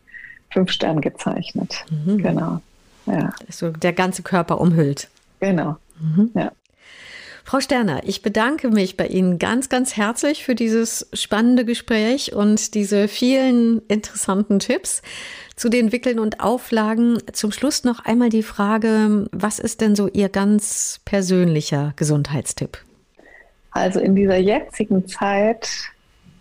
Fünfstern 0.50 1.00
gezeichnet. 1.00 1.84
Mhm. 1.90 2.18
Genau. 2.18 2.60
Ja. 3.06 3.32
So 3.48 3.70
der 3.70 3.92
ganze 3.92 4.22
Körper 4.22 4.60
umhüllt. 4.60 5.08
Genau. 5.40 5.76
Mhm. 6.00 6.30
Ja. 6.34 6.52
Frau 7.50 7.58
Sterner, 7.58 8.02
ich 8.04 8.22
bedanke 8.22 8.68
mich 8.68 8.96
bei 8.96 9.08
Ihnen 9.08 9.40
ganz, 9.40 9.68
ganz 9.68 9.96
herzlich 9.96 10.44
für 10.44 10.54
dieses 10.54 11.08
spannende 11.12 11.64
Gespräch 11.64 12.32
und 12.32 12.74
diese 12.74 13.08
vielen 13.08 13.82
interessanten 13.88 14.60
Tipps 14.60 15.02
zu 15.56 15.68
den 15.68 15.90
Wickeln 15.90 16.20
und 16.20 16.38
Auflagen. 16.38 17.18
Zum 17.32 17.50
Schluss 17.50 17.82
noch 17.82 18.04
einmal 18.04 18.28
die 18.28 18.44
Frage, 18.44 19.26
was 19.32 19.58
ist 19.58 19.80
denn 19.80 19.96
so 19.96 20.06
Ihr 20.06 20.28
ganz 20.28 21.00
persönlicher 21.04 21.92
Gesundheitstipp? 21.96 22.78
Also 23.72 23.98
in 23.98 24.14
dieser 24.14 24.38
jetzigen 24.38 25.08
Zeit, 25.08 25.68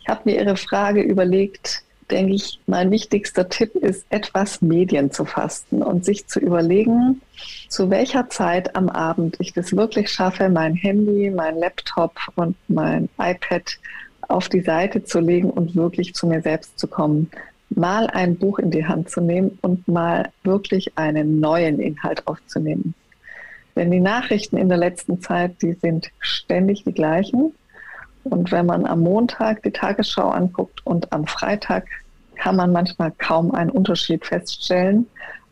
ich 0.02 0.10
habe 0.10 0.22
mir 0.26 0.39
Ihre 0.39 0.58
Frage 0.58 1.02
überlegt, 1.02 1.82
denke 2.12 2.34
ich, 2.34 2.60
mein 2.67 2.91
wichtigster 2.91 3.48
Tipp 3.50 3.76
ist, 3.76 4.06
etwas 4.10 4.62
Medien 4.62 5.12
zu 5.12 5.26
fasten 5.26 5.82
und 5.82 6.06
sich 6.06 6.28
zu 6.28 6.39
überlegen, 6.39 7.22
zu 7.67 7.89
welcher 7.89 8.30
Zeit 8.30 8.76
am 8.76 8.89
Abend 8.89 9.38
ich 9.39 9.54
das 9.54 9.76
wirklich 9.76 10.12
schaffe, 10.12 10.50
mein 10.50 10.76
Handy, 10.76 11.30
mein 11.30 11.58
Laptop 11.58 12.15
und 12.36 12.56
mein 12.67 13.10
iPad 13.19 13.78
auf 14.28 14.50
die 14.50 14.62
Seite 14.62 15.04
zu 15.04 15.19
legen 15.19 15.50
und 15.50 15.76
wirklich 15.76 16.13
zu 16.13 16.28
mir 16.28 16.41
selbst 16.41 16.78
zu 16.78 16.88
kommen. 16.88 17.30
Mal 17.69 18.08
ein 18.08 18.38
Buch 18.38 18.60
in 18.60 18.72
die 18.72 18.86
Hand 18.86 19.10
zu 19.10 19.22
nehmen 19.22 19.58
und 19.62 19.88
mal 19.88 20.30
wirklich 20.43 20.98
einen 20.98 21.39
neuen 21.39 21.80
Inhalt 21.80 22.28
aufzunehmen. 22.28 22.93
Denn 23.76 23.91
die 23.91 24.00
Nachrichten 24.00 24.58
in 24.58 24.69
der 24.69 24.78
letzten 24.78 25.22
Zeit, 25.22 25.62
die 25.62 25.74
sind 25.74 26.10
ständig 26.19 26.84
die 26.84 26.93
gleichen. 26.93 27.54
Und 28.30 28.52
wenn 28.52 28.65
man 28.65 28.86
am 28.86 29.02
Montag 29.02 29.63
die 29.63 29.72
Tagesschau 29.72 30.30
anguckt 30.30 30.86
und 30.86 31.12
am 31.12 31.28
Freitag, 31.28 31.88
kann 32.36 32.56
man 32.56 32.72
manchmal 32.72 33.12
kaum 33.18 33.54
einen 33.54 33.70
Unterschied 33.70 34.26
feststellen, 34.26 35.08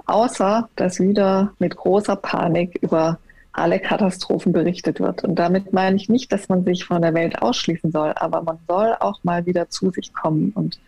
außer 0.06 0.70
dass 0.76 1.00
wieder 1.00 1.52
mit 1.60 1.76
großer 1.76 2.16
Panik 2.16 2.80
über 2.82 3.20
alle 3.52 3.80
Katastrophen 3.80 4.54
berichtet 4.54 5.00
wird. 5.00 5.24
Und 5.24 5.36
damit 5.36 5.74
meine 5.74 5.96
ich 5.96 6.10
nicht, 6.10 6.32
dass 6.32 6.48
man 6.48 6.64
sich 6.64 6.86
von 6.86 7.02
der 7.02 7.14
Welt 7.14 7.42
ausschließen 7.42 7.92
soll, 7.92 8.14
aber 8.16 8.42
man 8.44 8.60
soll 8.68 8.96
auch 9.00 9.24
mal 9.24 9.46
wieder 9.46 9.70
zu 9.70 9.90
sich 9.92 10.14
kommen 10.14 10.52
und 10.56 10.80